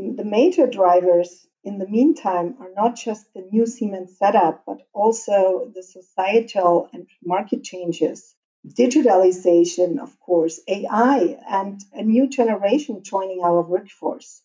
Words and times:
The 0.00 0.24
major 0.24 0.66
drivers 0.66 1.46
in 1.62 1.76
the 1.76 1.86
meantime 1.86 2.56
are 2.58 2.72
not 2.74 2.96
just 2.96 3.34
the 3.34 3.42
new 3.52 3.66
Siemens 3.66 4.16
setup, 4.16 4.64
but 4.64 4.80
also 4.94 5.70
the 5.74 5.82
societal 5.82 6.88
and 6.94 7.06
market 7.22 7.62
changes, 7.62 8.34
digitalization, 8.66 9.98
of 9.98 10.18
course, 10.18 10.58
AI, 10.66 11.38
and 11.46 11.78
a 11.92 12.02
new 12.02 12.28
generation 12.28 13.02
joining 13.02 13.42
our 13.42 13.60
workforce. 13.60 14.40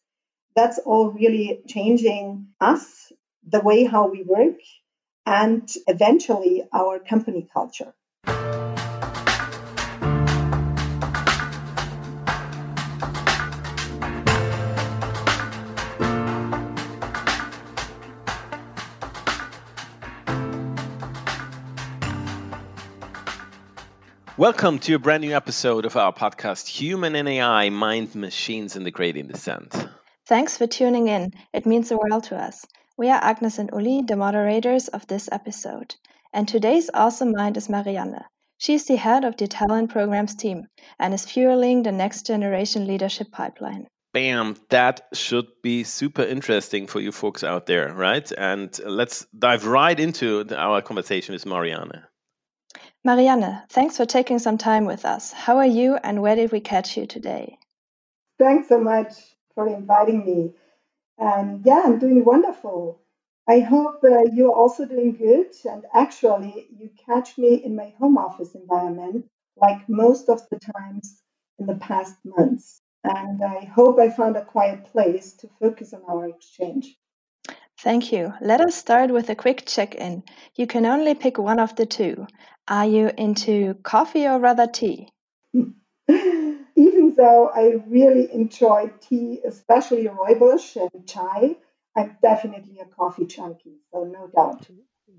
That's 0.58 0.78
all 0.80 1.12
really 1.12 1.62
changing 1.68 2.48
us, 2.60 3.14
the 3.48 3.62
way 3.62 3.86
how 3.86 4.10
we 4.10 4.24
work, 4.24 4.60
and 5.26 5.66
eventually 5.88 6.68
our 6.74 7.00
company 7.00 7.48
culture. 7.54 7.94
Welcome 24.38 24.80
to 24.80 24.96
a 24.96 25.00
brand 25.00 25.22
new 25.22 25.34
episode 25.34 25.86
of 25.86 25.96
our 25.96 26.12
podcast, 26.12 26.68
Human 26.68 27.16
and 27.16 27.26
AI 27.26 27.70
Mind 27.70 28.14
Machines 28.16 28.76
in 28.76 28.84
the 28.84 28.92
Gradient 28.92 29.32
Descent. 29.32 29.88
Thanks 30.28 30.58
for 30.58 30.68
tuning 30.68 31.08
in. 31.08 31.32
It 31.54 31.66
means 31.66 31.88
the 31.88 31.98
world 31.98 32.26
to 32.26 32.36
us. 32.36 32.66
We 32.98 33.10
are 33.10 33.24
Agnes 33.24 33.60
and 33.60 33.70
Uli, 33.72 34.02
the 34.02 34.18
moderators 34.18 34.90
of 34.90 35.08
this 35.08 35.30
episode. 35.32 35.96
And 36.34 36.50
today's 36.50 36.90
awesome 36.94 37.32
mind 37.32 37.56
is 37.56 37.70
Marianne. 37.70 38.26
She's 38.58 38.84
the 38.84 38.98
head 38.98 39.24
of 39.24 39.38
the 39.38 39.48
talent 39.48 39.92
programs 39.92 40.36
team 40.36 40.68
and 41.00 41.14
is 41.14 41.24
fueling 41.24 41.84
the 41.84 41.94
next 41.94 42.26
generation 42.28 42.88
leadership 42.88 43.32
pipeline. 43.32 43.88
Bam, 44.12 44.58
that 44.70 45.08
should 45.14 45.46
be 45.64 45.86
super 45.86 46.24
interesting 46.24 46.88
for 46.88 47.00
you 47.00 47.14
folks 47.14 47.46
out 47.46 47.68
there, 47.68 47.94
right? 47.94 48.30
And 48.38 48.78
let's 48.86 49.26
dive 49.28 49.66
right 49.66 49.98
into 49.98 50.46
our 50.54 50.82
conversation 50.82 51.32
with 51.32 51.46
Marianne. 51.46 52.04
Marianne, 53.06 53.62
thanks 53.70 53.98
for 53.98 54.06
taking 54.08 54.40
some 54.40 54.58
time 54.58 54.86
with 54.86 55.06
us. 55.06 55.32
How 55.32 55.58
are 55.58 55.66
you 55.68 55.96
and 56.04 56.24
where 56.24 56.36
did 56.36 56.52
we 56.52 56.60
catch 56.60 56.98
you 56.98 57.06
today? 57.06 57.60
Thanks 58.40 58.68
so 58.68 58.80
much 58.80 59.14
for 59.54 59.68
inviting 59.68 60.26
me. 60.26 60.56
And 61.20 61.64
yeah, 61.64 61.84
I'm 61.86 62.00
doing 62.00 62.26
wonderful. 62.26 63.00
I 63.48 63.60
hope 63.60 64.04
uh, 64.04 64.24
you're 64.34 64.56
also 64.56 64.88
doing 64.88 65.16
good. 65.18 65.52
And 65.66 65.86
actually, 65.94 66.66
you 66.76 66.90
catch 67.06 67.38
me 67.38 67.54
in 67.64 67.76
my 67.76 67.94
home 68.00 68.18
office 68.18 68.56
environment 68.56 69.30
like 69.56 69.88
most 69.88 70.28
of 70.28 70.42
the 70.50 70.60
times 70.76 71.22
in 71.60 71.68
the 71.68 71.76
past 71.76 72.16
months. 72.26 72.82
And 73.04 73.44
I 73.44 73.66
hope 73.66 74.00
I 74.00 74.10
found 74.10 74.36
a 74.36 74.44
quiet 74.44 74.84
place 74.86 75.34
to 75.34 75.50
focus 75.60 75.94
on 75.94 76.02
our 76.10 76.28
exchange. 76.28 76.98
Thank 77.78 78.12
you. 78.12 78.34
Let 78.42 78.62
us 78.62 78.74
start 78.74 79.12
with 79.12 79.30
a 79.30 79.36
quick 79.36 79.66
check 79.68 79.94
in. 79.94 80.24
You 80.56 80.66
can 80.66 80.88
only 80.88 81.14
pick 81.14 81.38
one 81.38 81.60
of 81.60 81.76
the 81.76 81.86
two. 81.86 82.26
Are 82.68 82.86
you 82.86 83.12
into 83.18 83.76
coffee 83.84 84.28
or 84.28 84.40
rather 84.40 84.68
tea? 84.68 85.10
Even 85.54 87.14
though 87.16 87.50
I 87.54 87.76
really 87.88 88.32
enjoy 88.34 88.92
tea, 89.02 89.42
especially 89.46 90.06
rooibos 90.06 90.76
and 90.76 91.08
chai, 91.08 91.56
I'm 91.96 92.18
definitely 92.22 92.80
a 92.80 92.86
coffee 92.86 93.26
junkie, 93.26 93.78
so 93.92 94.04
no 94.04 94.28
doubt. 94.28 94.68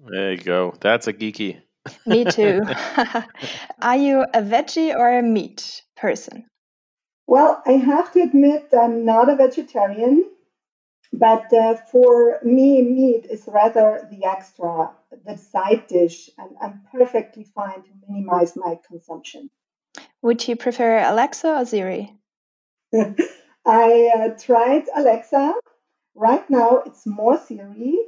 There 0.08 0.32
you 0.32 0.38
go. 0.38 0.74
That's 0.80 1.06
a 1.06 1.12
geeky. 1.12 1.60
Me 2.04 2.24
too. 2.24 2.60
Are 3.82 3.96
you 3.96 4.22
a 4.22 4.42
veggie 4.42 4.94
or 4.94 5.18
a 5.18 5.22
meat 5.22 5.82
person? 5.96 6.44
Well, 7.26 7.62
I 7.66 7.72
have 7.72 8.12
to 8.12 8.22
admit 8.22 8.68
I'm 8.72 9.04
not 9.04 9.28
a 9.28 9.36
vegetarian. 9.36 10.24
But 11.12 11.52
uh, 11.52 11.76
for 11.90 12.40
me, 12.42 12.82
meat 12.82 13.26
is 13.30 13.44
rather 13.46 14.06
the 14.10 14.26
extra, 14.26 14.90
the 15.24 15.36
side 15.36 15.86
dish, 15.86 16.30
and 16.38 16.50
I'm 16.60 16.82
perfectly 16.92 17.44
fine 17.44 17.82
to 17.82 17.90
minimize 18.08 18.56
my 18.56 18.78
consumption. 18.86 19.50
Would 20.22 20.46
you 20.46 20.56
prefer 20.56 20.98
Alexa 20.98 21.48
or 21.48 21.64
Siri? 21.64 22.12
I 23.66 24.10
uh, 24.16 24.28
tried 24.38 24.84
Alexa. 24.94 25.54
Right 26.14 26.48
now, 26.48 26.82
it's 26.86 27.06
more 27.06 27.38
Siri, 27.38 27.98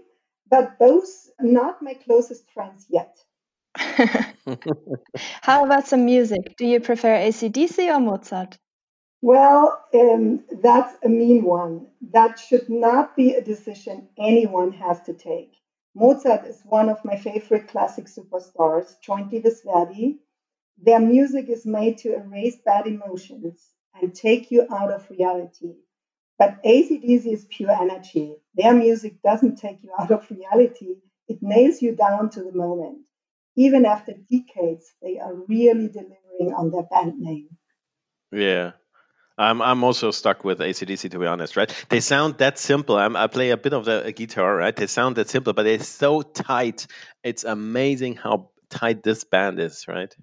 but 0.51 0.79
both 0.79 1.09
not 1.41 1.83
my 1.83 1.95
closest 1.95 2.51
friends 2.51 2.87
yet. 2.89 3.19
How 5.43 5.65
about 5.65 5.87
some 5.87 6.05
music? 6.05 6.57
Do 6.57 6.67
you 6.67 6.81
prefer 6.81 7.15
ACDC 7.17 7.95
or 7.95 8.01
Mozart? 8.01 8.59
Well, 9.21 9.85
um, 9.95 10.45
that's 10.63 10.95
a 11.05 11.09
mean 11.09 11.45
one. 11.45 11.87
That 12.13 12.39
should 12.39 12.69
not 12.71 13.17
be 13.17 13.35
a 13.35 13.43
decision 13.43 14.09
anyone 14.19 14.73
has 14.73 15.01
to 15.03 15.13
take. 15.13 15.58
Mozart 15.99 16.47
is 16.47 16.63
one 16.65 16.89
of 16.89 17.05
my 17.05 17.17
favorite 17.17 17.67
classic 17.67 18.07
superstars, 18.07 19.01
jointly 19.01 19.41
with 19.41 19.61
Verdi. 19.65 20.21
Their 20.81 21.01
music 21.01 21.49
is 21.49 21.67
made 21.67 21.99
to 21.99 22.15
erase 22.15 22.57
bad 22.65 22.87
emotions 22.87 23.75
and 24.01 24.15
take 24.15 24.53
you 24.53 24.65
out 24.71 24.93
of 24.93 25.11
reality. 25.11 25.75
But 26.39 26.63
ACDC 26.63 27.33
is 27.33 27.47
pure 27.51 27.73
energy. 27.73 28.37
Their 28.55 28.75
music 28.75 29.21
doesn't 29.23 29.57
take 29.57 29.83
you 29.83 29.91
out 29.99 30.13
of 30.13 30.31
reality, 30.31 30.95
it 31.27 31.43
nails 31.43 31.83
you 31.83 31.97
down 31.97 32.31
to 32.31 32.45
the 32.45 32.53
moment. 32.53 32.99
Even 33.57 33.85
after 33.85 34.13
decades, 34.13 34.95
they 35.03 35.19
are 35.19 35.35
really 35.35 35.89
delivering 35.89 36.55
on 36.57 36.71
their 36.71 36.85
band 36.85 37.19
name. 37.19 37.49
Yeah, 38.31 38.71
I'm 39.39 39.63
I'm 39.63 39.85
also 39.85 40.11
stuck 40.11 40.45
with 40.45 40.59
ACDC 40.59 41.11
to 41.13 41.19
be 41.19 41.27
honest, 41.27 41.57
right? 41.57 41.73
They 41.89 42.01
sound 42.01 42.39
that 42.39 42.59
simple. 42.59 42.97
I'm, 42.97 43.17
i 43.17 43.27
play 43.27 43.51
a 43.51 43.57
bit 43.57 43.73
of 43.73 43.85
the 43.85 44.07
uh, 44.07 44.11
guitar, 44.11 44.57
right? 44.57 44.75
They 44.75 44.87
sound 44.87 45.17
that 45.17 45.31
simple, 45.31 45.53
but 45.53 45.63
they're 45.63 45.79
so 45.79 46.23
tight. 46.23 46.87
It's 47.23 47.45
amazing 47.45 48.17
how 48.17 48.51
tight 48.69 49.03
this 49.03 49.25
band 49.25 49.61
is, 49.61 49.87
right? 49.87 50.15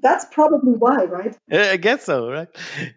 That's 0.00 0.24
probably 0.32 0.72
why, 0.72 1.04
right? 1.04 1.36
I 1.52 1.76
guess 1.76 2.04
so, 2.04 2.30
right? 2.30 2.48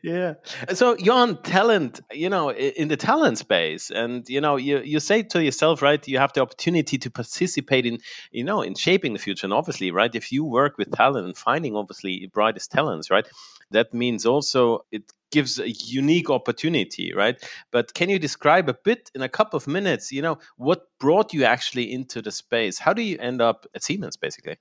Yeah. 0.02 0.36
So 0.74 0.96
you're 0.97 1.16
on 1.16 1.41
talent, 1.41 2.00
you 2.12 2.30
know, 2.30 2.52
in 2.52 2.88
the 2.88 2.96
talent 2.96 3.38
space, 3.38 3.92
and 3.92 4.28
you 4.30 4.40
know, 4.40 4.56
you 4.56 4.80
you 4.80 5.00
say 5.00 5.24
to 5.24 5.44
yourself, 5.44 5.81
right? 5.81 6.07
You 6.07 6.19
have 6.19 6.31
the 6.34 6.42
opportunity 6.42 6.97
to 7.00 7.09
participate 7.09 7.86
in, 7.86 8.00
you 8.31 8.44
know, 8.44 8.62
in 8.62 8.75
shaping 8.75 9.13
the 9.13 9.19
future, 9.19 9.46
and 9.46 9.53
obviously, 9.53 9.92
right? 9.92 10.13
If 10.13 10.31
you 10.31 10.46
work 10.46 10.78
with 10.78 10.92
talent 10.92 11.25
and 11.25 11.36
finding 11.36 11.75
obviously 11.75 12.30
brightest 12.34 12.72
talents, 12.72 13.12
right? 13.12 13.28
That 13.72 13.94
means 13.94 14.26
also 14.26 14.86
it 14.92 15.12
gives 15.31 15.59
a 15.59 15.70
unique 15.70 16.30
opportunity, 16.30 17.14
right? 17.14 17.38
But 17.72 17.94
can 17.94 18.09
you 18.09 18.20
describe 18.20 18.70
a 18.70 18.74
bit 18.74 19.12
in 19.16 19.22
a 19.22 19.30
couple 19.30 19.58
of 19.58 19.68
minutes, 19.68 20.12
you 20.12 20.22
know, 20.22 20.38
what 20.58 20.88
brought 21.00 21.34
you 21.34 21.44
actually 21.44 21.92
into 21.92 22.22
the 22.22 22.31
space? 22.31 22.80
How 22.80 22.94
do 22.94 23.02
you 23.02 23.18
end 23.20 23.42
up 23.42 23.66
at 23.75 23.84
Siemens, 23.84 24.18
basically? 24.18 24.58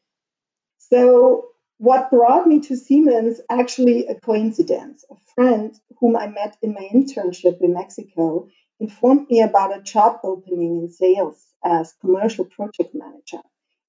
So, 0.79 1.49
what 1.79 2.11
brought 2.11 2.47
me 2.47 2.61
to 2.61 2.77
Siemens 2.77 3.41
actually 3.51 4.07
a 4.07 4.15
coincidence. 4.15 5.05
A 5.11 5.17
friend 5.35 5.75
whom 5.99 6.17
I 6.17 6.29
met 6.29 6.57
in 6.63 6.73
my 6.73 6.89
internship 6.93 7.61
in 7.61 7.75
Mexico 7.75 8.49
informed 8.81 9.29
me 9.29 9.43
about 9.43 9.77
a 9.77 9.83
job 9.83 10.21
opening 10.25 10.79
in 10.83 10.89
sales 10.89 11.41
as 11.65 11.95
commercial 12.01 12.45
project 12.45 12.95
manager 12.95 13.43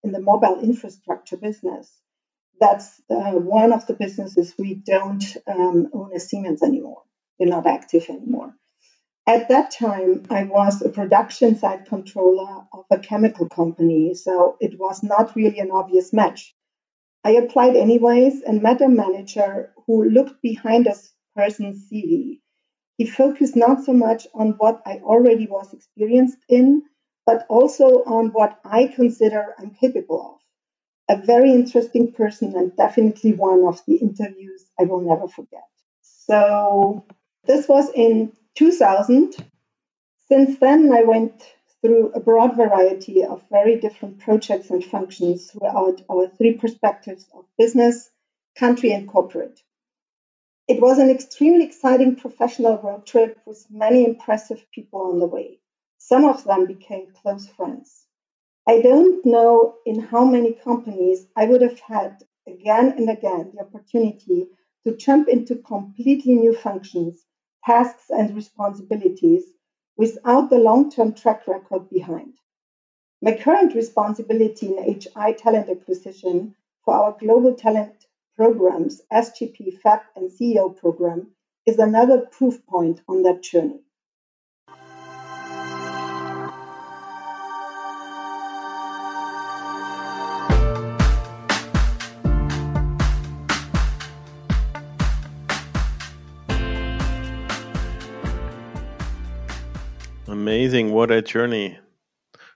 in 0.03 0.11
the 0.11 0.21
mobile 0.21 0.59
infrastructure 0.61 1.37
business 1.37 1.99
that's 2.59 3.01
uh, 3.09 3.31
one 3.31 3.73
of 3.73 3.85
the 3.87 3.93
businesses 3.93 4.53
we 4.57 4.75
don't 4.75 5.37
um, 5.47 5.89
own 5.93 6.11
as 6.13 6.29
Siemens 6.29 6.63
anymore. 6.63 7.03
We're 7.39 7.49
not 7.49 7.67
active 7.67 8.05
anymore. 8.09 8.55
At 9.27 9.49
that 9.49 9.71
time, 9.71 10.23
I 10.29 10.43
was 10.43 10.81
a 10.81 10.89
production 10.89 11.57
site 11.57 11.85
controller 11.87 12.67
of 12.71 12.85
a 12.91 12.99
chemical 12.99 13.49
company, 13.49 14.13
so 14.13 14.55
it 14.59 14.79
was 14.79 15.01
not 15.01 15.35
really 15.35 15.59
an 15.59 15.71
obvious 15.71 16.13
match. 16.13 16.55
I 17.23 17.31
applied 17.31 17.75
anyways 17.75 18.43
and 18.43 18.61
met 18.61 18.81
a 18.81 18.87
manager 18.87 19.73
who 19.87 20.07
looked 20.09 20.41
behind 20.41 20.85
a 20.85 20.95
person's 21.35 21.89
CV. 21.89 22.39
He 22.97 23.05
focused 23.07 23.55
not 23.55 23.83
so 23.83 23.93
much 23.93 24.27
on 24.33 24.51
what 24.51 24.81
I 24.85 24.99
already 24.99 25.47
was 25.47 25.73
experienced 25.73 26.37
in, 26.47 26.83
but 27.25 27.45
also 27.49 28.03
on 28.03 28.27
what 28.27 28.59
I 28.63 28.87
consider 28.87 29.55
I'm 29.57 29.71
capable 29.71 30.35
of 30.35 30.44
a 31.07 31.17
very 31.17 31.51
interesting 31.51 32.11
person 32.11 32.55
and 32.55 32.75
definitely 32.75 33.33
one 33.33 33.63
of 33.65 33.81
the 33.85 33.95
interviews 33.95 34.65
I 34.79 34.83
will 34.83 35.01
never 35.01 35.27
forget. 35.27 35.67
So 36.01 37.05
this 37.45 37.67
was 37.67 37.89
in 37.93 38.33
2000. 38.55 39.35
Since 40.27 40.59
then, 40.59 40.91
I 40.91 41.03
went 41.03 41.43
through 41.81 42.11
a 42.13 42.19
broad 42.19 42.55
variety 42.55 43.23
of 43.23 43.43
very 43.51 43.79
different 43.79 44.19
projects 44.19 44.71
and 44.71 44.83
functions 44.83 45.51
throughout 45.51 46.01
our 46.09 46.27
three 46.27 46.53
perspectives 46.53 47.27
of 47.33 47.45
business, 47.57 48.09
country, 48.55 48.91
and 48.91 49.07
corporate. 49.07 49.59
It 50.67 50.81
was 50.81 50.97
an 50.97 51.11
extremely 51.11 51.65
exciting 51.65 52.15
professional 52.15 52.77
road 52.79 53.05
trip 53.05 53.39
with 53.45 53.67
many 53.69 54.03
impressive 54.03 54.65
people 54.71 55.01
on 55.01 55.19
the 55.19 55.27
way. 55.27 55.59
Some 55.99 56.25
of 56.25 56.43
them 56.43 56.65
became 56.65 57.13
close 57.21 57.47
friends. 57.47 58.07
I 58.67 58.81
don't 58.81 59.23
know 59.23 59.75
in 59.85 59.99
how 59.99 60.25
many 60.25 60.53
companies 60.53 61.27
I 61.35 61.45
would 61.45 61.61
have 61.61 61.79
had 61.81 62.23
again 62.47 62.95
and 62.97 63.11
again 63.11 63.51
the 63.53 63.61
opportunity 63.61 64.47
to 64.83 64.97
jump 64.97 65.27
into 65.27 65.57
completely 65.57 66.33
new 66.33 66.55
functions, 66.55 67.23
tasks, 67.63 68.09
and 68.09 68.35
responsibilities 68.35 69.43
without 69.97 70.49
the 70.49 70.57
long 70.57 70.89
term 70.89 71.13
track 71.13 71.47
record 71.47 71.91
behind. 71.91 72.33
My 73.21 73.37
current 73.37 73.75
responsibility 73.75 74.75
in 74.75 74.99
HI 74.99 75.33
talent 75.33 75.69
acquisition 75.69 76.55
for 76.83 76.95
our 76.95 77.15
global 77.19 77.53
talent 77.53 78.07
programs, 78.35 79.03
SGP, 79.13 79.79
FAB, 79.79 80.01
and 80.15 80.31
CEO 80.31 80.75
program, 80.75 81.35
is 81.67 81.77
another 81.77 82.21
proof 82.21 82.65
point 82.65 83.01
on 83.07 83.21
that 83.23 83.43
journey. 83.43 83.84
Amazing. 100.65 100.93
What 100.93 101.11
a 101.11 101.21
journey. 101.21 101.77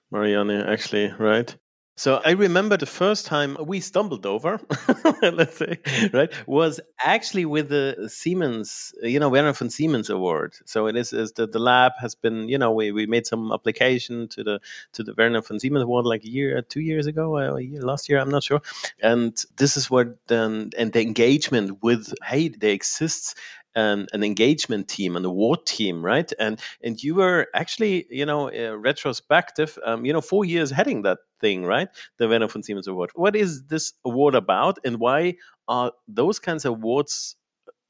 Marianne, 0.10 0.50
actually, 0.50 1.14
right? 1.20 1.56
So 1.96 2.22
I 2.26 2.32
remember 2.32 2.76
the 2.76 2.88
first 2.88 3.28
time 3.28 3.56
we 3.60 3.82
stumbled 3.82 4.26
over, 4.26 4.60
let's 5.22 5.58
say, 5.58 5.78
right, 6.14 6.32
was 6.48 6.80
actually 7.04 7.46
with 7.46 7.70
the 7.70 8.08
Siemens, 8.10 8.96
you 9.04 9.20
know, 9.20 9.30
Werner 9.30 9.54
von 9.54 9.70
Siemens 9.70 10.10
Award. 10.10 10.56
So 10.66 10.88
it 10.88 10.96
is, 10.96 11.14
is 11.14 11.34
the, 11.34 11.46
the 11.46 11.60
lab 11.60 11.92
has 12.00 12.16
been, 12.16 12.50
you 12.50 12.58
know, 12.58 12.72
we, 12.72 12.92
we 12.92 13.06
made 13.06 13.28
some 13.28 13.52
application 13.52 14.28
to 14.30 14.44
the 14.44 14.60
to 14.94 15.04
the 15.04 15.14
Werner 15.16 15.42
von 15.42 15.60
Siemens 15.60 15.84
Award 15.84 16.06
like 16.06 16.24
a 16.24 16.30
year, 16.30 16.62
two 16.64 16.80
years 16.80 17.06
ago, 17.06 17.38
uh, 17.38 17.58
a 17.58 17.62
year, 17.62 17.82
last 17.82 18.10
year, 18.10 18.20
I'm 18.20 18.32
not 18.32 18.44
sure. 18.44 18.62
And 19.04 19.38
this 19.58 19.78
is 19.78 19.92
what 19.92 20.16
then, 20.28 20.72
and 20.78 20.94
the 20.94 21.02
engagement 21.02 21.84
with, 21.84 22.14
hey, 22.24 22.48
they 22.48 22.72
exists 22.72 23.36
an, 23.76 24.08
engagement 24.14 24.88
team, 24.88 25.16
and 25.16 25.26
a 25.26 25.30
award 25.30 25.66
team, 25.66 26.04
right? 26.04 26.32
And 26.40 26.60
and 26.84 27.02
you 27.02 27.16
were 27.16 27.48
actually, 27.54 28.06
you 28.10 28.26
know, 28.26 28.50
uh, 28.50 28.78
retrospective, 28.78 29.78
um, 29.86 30.06
you 30.06 30.14
know, 30.14 30.22
four 30.22 30.46
years 30.46 30.72
heading 30.72 31.04
that 31.04 31.20
thing, 31.40 31.66
right? 31.66 31.90
The 32.18 32.28
Werner 32.28 32.48
von 32.48 32.64
Siemens 32.64 32.88
Award. 32.88 33.12
What 33.16 33.36
is 33.36 33.66
this 33.68 33.94
award 34.06 34.36
about, 34.36 34.80
and 34.84 35.00
why 35.00 35.36
are 35.68 35.92
those 36.08 36.40
kinds 36.40 36.66
of 36.66 36.74
awards 36.74 37.36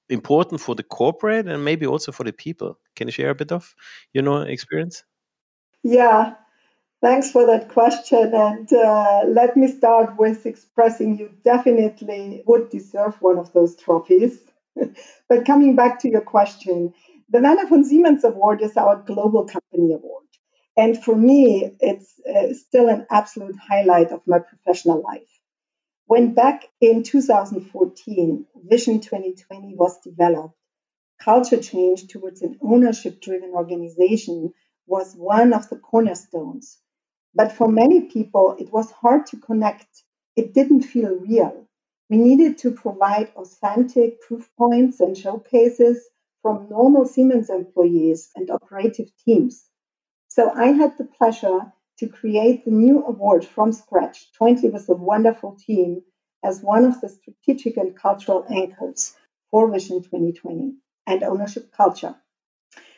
important 0.10 0.60
for 0.60 0.76
the 0.76 0.84
corporate 0.84 1.48
and 1.48 1.64
maybe 1.64 1.86
also 1.86 2.12
for 2.12 2.24
the 2.24 2.34
people? 2.34 2.80
Can 2.96 3.08
you 3.08 3.12
share 3.12 3.30
a 3.30 3.36
bit 3.36 3.52
of, 3.52 3.76
you 4.14 4.22
know, 4.22 4.38
experience? 4.42 5.04
Yeah, 5.84 6.36
Thanks 7.02 7.32
for 7.32 7.46
that 7.46 7.70
question. 7.70 8.34
And 8.34 8.72
uh, 8.74 9.24
let 9.28 9.56
me 9.56 9.68
start 9.68 10.18
with 10.18 10.46
expressing 10.46 11.18
you 11.18 11.32
definitely 11.46 12.44
would 12.46 12.70
deserve 12.70 13.22
one 13.22 13.38
of 13.38 13.54
those 13.54 13.76
trophies. 13.78 14.38
but 15.30 15.46
coming 15.46 15.76
back 15.76 16.00
to 16.00 16.10
your 16.10 16.22
question, 16.22 16.94
the 17.30 17.40
Werner 17.40 17.68
von 17.68 17.84
Siemens 17.84 18.24
Award 18.24 18.62
is 18.62 18.78
our 18.78 18.98
global 19.04 19.46
company 19.46 19.94
award. 19.94 20.26
And 20.78 21.02
for 21.04 21.16
me, 21.16 21.76
it's 21.80 22.20
uh, 22.28 22.54
still 22.54 22.90
an 22.90 23.06
absolute 23.12 23.56
highlight 23.58 24.12
of 24.12 24.22
my 24.26 24.40
professional 24.40 25.02
life. 25.02 25.30
When 26.08 26.34
back 26.34 26.66
in 26.82 27.04
2014, 27.04 28.46
Vision 28.66 29.00
2020 29.00 29.76
was 29.76 30.00
developed, 30.02 30.56
culture 31.22 31.62
change 31.62 32.08
towards 32.08 32.42
an 32.42 32.58
ownership 32.62 33.22
driven 33.22 33.52
organization 33.52 34.54
was 34.88 35.16
one 35.16 35.54
of 35.54 35.70
the 35.70 35.78
cornerstones. 35.78 36.80
But 37.36 37.54
for 37.54 37.70
many 37.70 38.02
people, 38.02 38.56
it 38.60 38.74
was 38.74 38.92
hard 38.92 39.28
to 39.28 39.38
connect. 39.38 39.88
It 40.36 40.54
didn't 40.54 40.84
feel 40.84 41.16
real. 41.16 41.69
We 42.10 42.18
needed 42.18 42.58
to 42.60 42.72
provide 42.72 43.32
authentic 43.36 44.22
proof 44.22 44.50
points 44.58 45.00
and 45.00 45.16
showcases 45.16 46.10
from 46.42 46.68
normal 46.68 47.06
Siemens 47.06 47.52
employees 47.52 48.32
and 48.36 48.50
operative 48.50 49.12
teams. 49.24 49.70
So 50.28 50.52
I 50.52 50.72
had 50.72 50.98
the 50.98 51.04
pleasure 51.04 51.72
to 52.00 52.08
create 52.08 52.66
the 52.66 52.72
new 52.72 53.06
award 53.06 53.46
from 53.46 53.74
scratch, 53.74 54.32
jointly 54.34 54.70
with 54.70 54.90
a 54.90 54.96
wonderful 54.96 55.56
team, 55.56 56.02
as 56.44 56.64
one 56.64 56.86
of 56.86 57.00
the 57.00 57.10
strategic 57.10 57.78
and 57.78 57.96
cultural 57.96 58.46
anchors 58.50 59.16
for 59.52 59.70
Vision 59.70 60.02
2020 60.02 60.78
and 61.06 61.24
ownership 61.24 61.72
culture. 61.72 62.16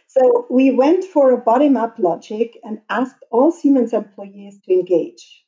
So 0.07 0.45
we 0.49 0.71
went 0.71 1.03
for 1.03 1.31
a 1.31 1.37
bottom 1.37 1.75
up 1.75 1.99
logic 1.99 2.57
and 2.63 2.81
asked 2.89 3.23
all 3.29 3.51
Siemens 3.51 3.93
employees 3.93 4.59
to 4.61 4.71
engage 4.71 5.45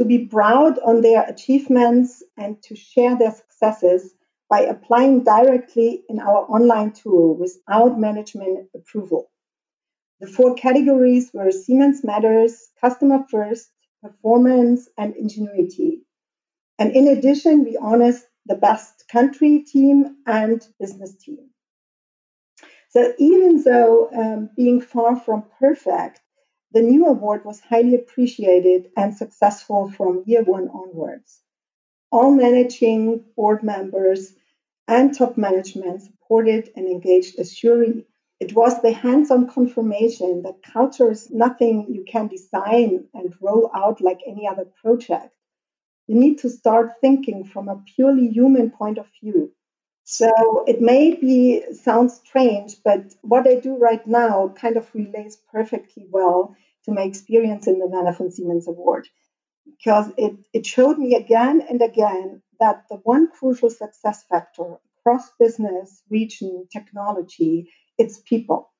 to 0.00 0.06
be 0.06 0.26
proud 0.26 0.78
on 0.78 1.02
their 1.02 1.22
achievements 1.24 2.22
and 2.38 2.62
to 2.62 2.74
share 2.74 3.18
their 3.18 3.32
successes 3.32 4.14
by 4.48 4.60
applying 4.60 5.24
directly 5.24 6.02
in 6.08 6.18
our 6.18 6.46
online 6.50 6.90
tool 6.90 7.36
without 7.36 8.00
management 8.00 8.66
approval. 8.74 9.30
The 10.20 10.26
four 10.26 10.54
categories 10.54 11.30
were 11.34 11.52
Siemens 11.52 12.02
Matters, 12.02 12.70
Customer 12.80 13.26
First, 13.30 13.70
Performance, 14.02 14.88
and 14.96 15.14
Ingenuity. 15.16 16.06
And 16.78 16.96
in 16.96 17.06
addition, 17.06 17.64
we 17.64 17.76
honored 17.76 18.16
the 18.46 18.54
best 18.54 19.04
country 19.12 19.64
team 19.70 20.16
and 20.26 20.66
business 20.80 21.14
team. 21.14 21.50
So 22.88 23.12
even 23.18 23.62
though 23.62 24.08
um, 24.16 24.48
being 24.56 24.80
far 24.80 25.14
from 25.14 25.44
perfect, 25.58 26.22
the 26.72 26.82
new 26.82 27.06
award 27.06 27.44
was 27.44 27.60
highly 27.60 27.94
appreciated 27.94 28.90
and 28.96 29.16
successful 29.16 29.90
from 29.90 30.22
year 30.26 30.42
one 30.42 30.68
onwards. 30.68 31.40
All 32.12 32.32
managing 32.32 33.24
board 33.36 33.62
members 33.62 34.34
and 34.86 35.14
top 35.14 35.36
management 35.36 36.02
supported 36.02 36.70
and 36.76 36.86
engaged 36.86 37.38
as 37.38 37.52
jury. 37.52 38.06
It 38.40 38.54
was 38.54 38.80
the 38.80 38.92
hands 38.92 39.30
on 39.30 39.48
confirmation 39.48 40.42
that 40.42 40.62
culture 40.62 41.10
is 41.10 41.30
nothing 41.30 41.92
you 41.92 42.04
can 42.04 42.28
design 42.28 43.08
and 43.14 43.34
roll 43.40 43.70
out 43.74 44.00
like 44.00 44.20
any 44.26 44.46
other 44.46 44.64
project. 44.64 45.34
You 46.06 46.16
need 46.16 46.38
to 46.38 46.50
start 46.50 47.00
thinking 47.00 47.44
from 47.44 47.68
a 47.68 47.82
purely 47.94 48.28
human 48.28 48.70
point 48.70 48.98
of 48.98 49.08
view. 49.20 49.52
So 50.12 50.64
it 50.66 50.80
may 50.80 51.14
be 51.14 51.62
sound 51.72 52.10
strange, 52.10 52.82
but 52.84 53.14
what 53.22 53.46
I 53.46 53.60
do 53.60 53.76
right 53.76 54.04
now 54.08 54.52
kind 54.60 54.76
of 54.76 54.92
relates 54.92 55.36
perfectly 55.52 56.08
well 56.10 56.56
to 56.84 56.90
my 56.90 57.02
experience 57.02 57.68
in 57.68 57.78
the 57.78 57.86
Werner 57.86 58.12
von 58.12 58.32
Siemens 58.32 58.66
Award 58.66 59.06
because 59.64 60.10
it, 60.18 60.34
it 60.52 60.66
showed 60.66 60.98
me 60.98 61.14
again 61.14 61.62
and 61.70 61.80
again 61.80 62.42
that 62.58 62.86
the 62.90 62.96
one 62.96 63.28
crucial 63.28 63.70
success 63.70 64.24
factor 64.28 64.78
across 64.98 65.30
business, 65.38 66.02
region, 66.10 66.66
technology, 66.72 67.70
it's 67.96 68.18
people. 68.18 68.72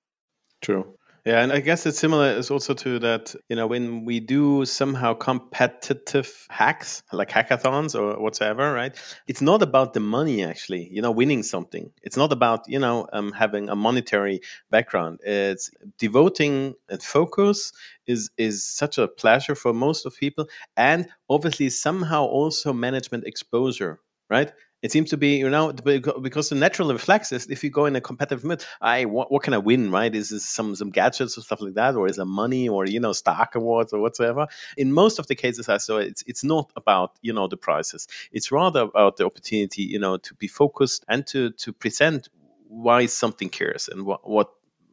True. 0.60 0.96
Yeah, 1.26 1.42
and 1.42 1.52
I 1.52 1.60
guess 1.60 1.84
it's 1.84 1.98
similar 1.98 2.30
is 2.30 2.50
also 2.50 2.72
to 2.72 2.98
that, 3.00 3.34
you 3.50 3.56
know, 3.56 3.66
when 3.66 4.06
we 4.06 4.20
do 4.20 4.64
somehow 4.64 5.12
competitive 5.12 6.46
hacks, 6.48 7.02
like 7.12 7.28
hackathons 7.28 7.94
or 7.94 8.18
whatsoever, 8.18 8.72
right? 8.72 8.96
It's 9.26 9.42
not 9.42 9.60
about 9.60 9.92
the 9.92 10.00
money 10.00 10.42
actually, 10.42 10.88
you 10.90 11.02
know, 11.02 11.10
winning 11.10 11.42
something. 11.42 11.92
It's 12.02 12.16
not 12.16 12.32
about, 12.32 12.66
you 12.68 12.78
know, 12.78 13.06
um, 13.12 13.32
having 13.32 13.68
a 13.68 13.76
monetary 13.76 14.40
background. 14.70 15.20
It's 15.22 15.70
devoting 15.98 16.74
and 16.88 17.02
focus 17.02 17.72
is 18.06 18.30
is 18.38 18.66
such 18.66 18.96
a 18.96 19.06
pleasure 19.06 19.54
for 19.54 19.74
most 19.74 20.06
of 20.06 20.16
people 20.16 20.48
and 20.76 21.06
obviously 21.28 21.68
somehow 21.68 22.24
also 22.24 22.72
management 22.72 23.24
exposure, 23.26 24.00
right? 24.30 24.52
It 24.82 24.90
seems 24.92 25.10
to 25.10 25.16
be 25.16 25.36
you 25.36 25.50
know 25.50 25.72
because 25.72 26.48
the 26.48 26.54
natural 26.54 26.92
reflex 26.92 27.32
is 27.32 27.46
if 27.48 27.62
you 27.62 27.70
go 27.70 27.86
in 27.86 27.96
a 27.96 28.00
competitive 28.00 28.44
mode 28.44 28.64
i 28.80 29.04
what, 29.04 29.30
what 29.30 29.42
can 29.42 29.54
i 29.54 29.58
win 29.58 29.90
right? 29.90 30.14
Is 30.14 30.30
this 30.30 30.46
some 30.46 30.74
some 30.74 30.90
gadgets 30.90 31.36
or 31.36 31.42
stuff 31.42 31.60
like 31.60 31.74
that? 31.74 31.94
Or 31.96 32.06
is 32.06 32.18
it 32.18 32.24
money 32.24 32.68
or 32.68 32.86
you 32.86 33.00
know 33.00 33.12
stock 33.12 33.54
awards 33.54 33.92
or 33.92 34.00
whatsoever? 34.00 34.46
In 34.76 34.92
most 34.92 35.18
of 35.18 35.26
the 35.26 35.34
cases 35.34 35.68
i 35.68 35.76
saw 35.76 35.98
it's 35.98 36.22
it's 36.26 36.44
not 36.44 36.70
about 36.76 37.18
you 37.22 37.32
know 37.32 37.48
the 37.48 37.56
prizes 37.56 38.06
it's 38.32 38.52
rather 38.52 38.80
about 38.80 39.16
the 39.16 39.26
opportunity 39.26 39.82
you 39.82 39.98
know 39.98 40.16
to 40.18 40.34
be 40.34 40.46
focused 40.46 41.04
and 41.08 41.26
to 41.28 41.50
to 41.52 41.72
present 41.72 42.28
why 42.68 43.06
something 43.06 43.48
cares 43.48 43.88
and 43.88 44.06
what 44.06 44.28
what 44.28 44.50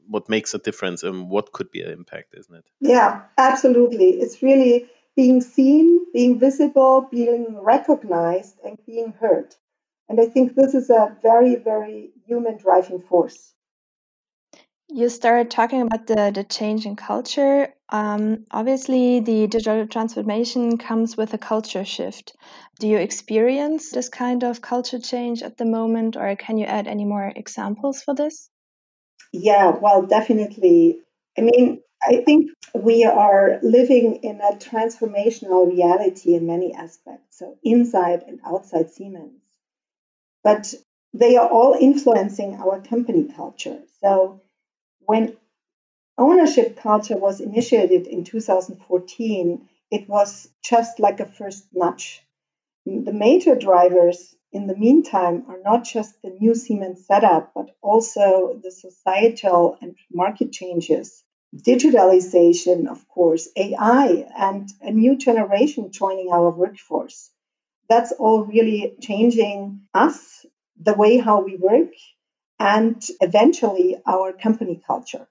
what 0.09 0.29
makes 0.29 0.53
a 0.53 0.57
difference 0.57 1.03
and 1.03 1.29
what 1.29 1.51
could 1.51 1.69
be 1.69 1.81
an 1.81 1.91
impact 1.91 2.33
isn't 2.35 2.55
it? 2.55 2.65
Yeah 2.79 3.21
absolutely. 3.37 4.11
It's 4.21 4.41
really 4.41 4.87
being 5.15 5.41
seen 5.41 6.05
being 6.13 6.39
visible 6.39 7.07
being 7.11 7.57
recognized 7.61 8.55
and 8.65 8.77
being 8.85 9.13
heard 9.19 9.55
and 10.09 10.19
I 10.19 10.25
think 10.25 10.55
this 10.55 10.73
is 10.73 10.89
a 10.89 11.15
very, 11.21 11.55
very 11.55 12.11
human 12.25 12.57
driving 12.57 13.01
force. 13.01 13.53
You 14.89 15.09
started 15.09 15.51
talking 15.51 15.81
about 15.81 16.07
the, 16.07 16.31
the 16.33 16.45
change 16.45 16.85
in 16.85 16.95
culture. 16.95 17.73
Um, 17.89 18.45
obviously, 18.51 19.19
the 19.19 19.47
digital 19.47 19.85
transformation 19.85 20.77
comes 20.77 21.17
with 21.17 21.33
a 21.33 21.37
culture 21.37 21.83
shift. 21.83 22.37
Do 22.79 22.87
you 22.87 22.97
experience 22.97 23.91
this 23.91 24.07
kind 24.07 24.45
of 24.45 24.61
culture 24.61 24.99
change 24.99 25.43
at 25.43 25.57
the 25.57 25.65
moment, 25.65 26.15
or 26.15 26.33
can 26.37 26.57
you 26.57 26.65
add 26.65 26.87
any 26.87 27.03
more 27.03 27.33
examples 27.35 28.01
for 28.01 28.15
this? 28.15 28.49
Yeah, 29.33 29.71
well, 29.71 30.03
definitely. 30.03 31.01
I 31.37 31.41
mean, 31.41 31.81
I 32.01 32.23
think 32.23 32.51
we 32.73 33.03
are 33.03 33.59
living 33.61 34.23
in 34.23 34.39
a 34.39 34.55
transformational 34.55 35.69
reality 35.69 36.33
in 36.33 36.47
many 36.47 36.73
aspects, 36.73 37.39
so 37.39 37.57
inside 37.61 38.23
and 38.25 38.39
outside 38.45 38.89
Siemens 38.89 39.41
but 40.47 40.73
they 41.13 41.35
are 41.35 41.49
all 41.49 41.73
influencing 41.73 42.55
our 42.55 42.79
company 42.79 43.25
culture. 43.35 43.79
So 44.01 44.39
when 44.99 45.35
ownership 46.17 46.77
culture 46.77 47.17
was 47.17 47.41
initiated 47.41 48.07
in 48.07 48.23
2014, 48.23 49.67
it 49.91 50.07
was 50.07 50.49
just 50.63 51.01
like 51.01 51.19
a 51.19 51.25
first 51.25 51.65
nudge. 51.73 52.23
The 52.85 53.11
major 53.11 53.55
drivers 53.55 54.35
in 54.53 54.67
the 54.67 54.75
meantime 54.85 55.43
are 55.49 55.59
not 55.65 55.83
just 55.83 56.21
the 56.21 56.29
new 56.29 56.55
Siemens 56.55 57.05
setup, 57.05 57.51
but 57.53 57.75
also 57.81 58.57
the 58.63 58.71
societal 58.71 59.77
and 59.81 59.97
market 60.13 60.53
changes, 60.53 61.25
digitalization, 61.53 62.87
of 62.87 63.05
course, 63.09 63.49
AI, 63.57 64.29
and 64.37 64.69
a 64.81 64.91
new 64.91 65.17
generation 65.17 65.91
joining 65.91 66.29
our 66.31 66.49
workforce. 66.51 67.31
That's 67.89 68.11
all 68.11 68.43
really 68.43 68.95
changing 69.01 69.87
us, 69.93 70.45
the 70.79 70.93
way 70.93 71.17
how 71.17 71.41
we 71.41 71.55
work, 71.55 71.93
and 72.59 73.01
eventually 73.21 73.97
our 74.05 74.33
company 74.33 74.81
culture. 74.85 75.27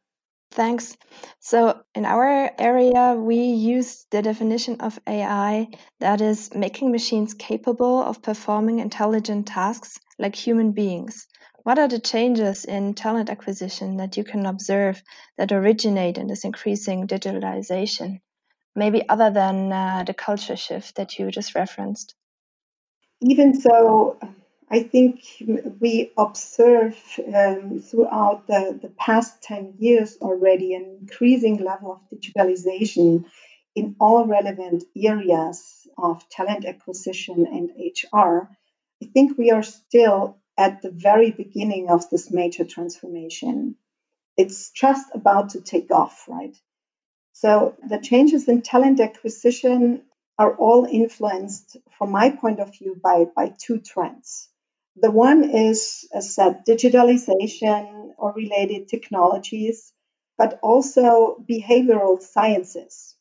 Thanks. 0.53 0.97
So, 1.41 1.83
in 1.95 2.07
our 2.07 2.51
area, 2.59 3.15
we 3.15 3.37
use 3.37 4.07
the 4.11 4.23
definition 4.23 4.81
of 4.81 4.99
AI 5.07 5.69
that 6.01 6.21
is 6.21 6.55
making 6.55 6.93
machines 6.93 7.35
capable 7.35 8.03
of 8.03 8.23
performing 8.23 8.79
intelligent 8.79 9.47
tasks 9.49 9.99
like 10.19 10.35
human 10.35 10.73
beings. 10.73 11.27
What 11.65 11.79
are 11.79 11.89
the 11.89 11.99
changes 11.99 12.65
in 12.65 12.95
talent 12.95 13.29
acquisition 13.29 13.97
that 13.97 14.17
you 14.17 14.25
can 14.25 14.47
observe 14.47 15.03
that 15.37 15.53
originate 15.53 16.17
in 16.17 16.29
this 16.29 16.45
increasing 16.45 17.07
digitalization? 17.07 18.21
Maybe 18.75 19.07
other 19.09 19.31
than 19.31 19.73
uh, 19.73 20.05
the 20.07 20.15
culture 20.15 20.57
shift 20.57 20.95
that 20.95 21.19
you 21.19 21.31
just 21.31 21.55
referenced? 21.55 22.15
Even 23.21 23.59
so, 23.61 24.19
I 24.71 24.83
think 24.83 25.21
we 25.81 26.13
observe 26.17 26.97
um, 27.35 27.81
throughout 27.81 28.47
the, 28.47 28.79
the 28.81 28.89
past 28.91 29.43
10 29.43 29.75
years 29.79 30.17
already 30.23 30.75
an 30.75 30.99
increasing 31.03 31.59
level 31.59 31.93
of 31.93 32.19
digitalization 32.19 33.25
in 33.75 33.97
all 34.01 34.27
relevant 34.27 34.85
areas 34.97 35.87
of 35.99 36.27
talent 36.31 36.65
acquisition 36.65 37.47
and 37.47 37.71
HR. 37.79 38.51
I 39.03 39.07
think 39.07 39.37
we 39.39 39.51
are 39.51 39.63
still 39.63 40.39
at 40.59 40.81
the 40.83 40.91
very 40.91 41.31
beginning 41.31 41.91
of 41.91 42.09
this 42.11 42.31
major 42.31 42.65
transformation. 42.65 43.77
It's 44.37 44.71
just 44.71 45.09
about 45.15 45.51
to 45.51 45.61
take 45.61 45.91
off, 45.93 46.27
right? 46.29 46.57
So 47.35 47.77
the 47.89 47.99
changes 47.99 48.49
in 48.49 48.63
talent 48.63 49.01
acquisition 49.01 50.03
are 50.39 50.55
all 50.57 50.85
influenced, 50.85 51.77
from 51.99 52.11
my 52.11 52.31
point 52.31 52.61
of 52.61 52.77
view, 52.77 52.99
by, 53.03 53.25
by 53.35 53.53
two 53.59 53.81
trends. 53.81 54.49
The 54.97 55.11
one 55.11 55.45
is, 55.45 56.09
as 56.13 56.35
said, 56.35 56.65
digitalization 56.67 58.13
or 58.19 58.33
related 58.33 58.89
technologies, 58.89 59.93
but 60.39 60.59
also 60.63 61.45
behavioral 61.49 62.21
sciences. 62.21 63.15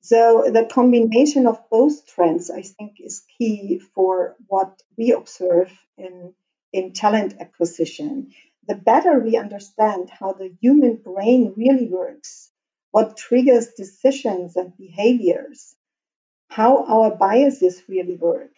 So 0.00 0.50
the 0.50 0.64
combination 0.64 1.46
of 1.46 1.68
both 1.70 2.06
trends, 2.06 2.50
I 2.50 2.62
think, 2.62 2.94
is 2.98 3.26
key 3.36 3.80
for 3.94 4.36
what 4.46 4.82
we 4.96 5.12
observe 5.12 5.70
in, 5.98 6.32
in 6.72 6.92
talent 6.94 7.34
acquisition. 7.40 8.32
The 8.66 8.74
better 8.74 9.18
we 9.18 9.36
understand 9.36 10.10
how 10.10 10.32
the 10.32 10.54
human 10.60 10.96
brain 10.96 11.54
really 11.56 11.88
works, 11.88 12.47
what 12.90 13.16
triggers 13.16 13.74
decisions 13.76 14.56
and 14.56 14.76
behaviors, 14.76 15.74
how 16.48 16.84
our 16.86 17.14
biases 17.16 17.82
really 17.88 18.16
work, 18.16 18.52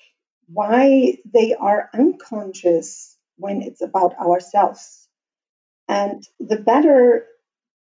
why 0.46 1.18
they 1.24 1.54
are 1.54 1.90
unconscious 1.94 3.16
when 3.36 3.62
it's 3.62 3.82
about 3.82 4.16
ourselves. 4.18 5.08
And 5.88 6.22
the 6.38 6.56
better 6.56 7.26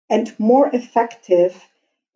and 0.08 0.34
more 0.38 0.68
effective 0.72 1.62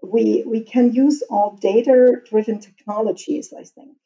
we, 0.02 0.44
we 0.46 0.60
can 0.60 0.92
use 0.92 1.22
all 1.22 1.56
data 1.60 2.20
driven 2.28 2.60
technologies, 2.60 3.52
I 3.56 3.64
think. 3.64 3.96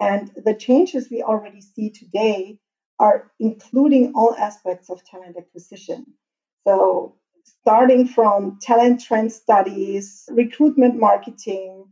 And 0.00 0.30
the 0.34 0.54
changes 0.54 1.10
we 1.10 1.22
already 1.22 1.60
see 1.60 1.90
today 1.90 2.58
are 2.98 3.30
including 3.38 4.12
all 4.14 4.34
aspects 4.34 4.90
of 4.90 5.04
talent 5.04 5.36
acquisition. 5.36 6.06
So, 6.66 7.16
starting 7.44 8.06
from 8.08 8.58
talent 8.60 9.02
trend 9.02 9.32
studies, 9.32 10.28
recruitment 10.30 10.98
marketing, 10.98 11.86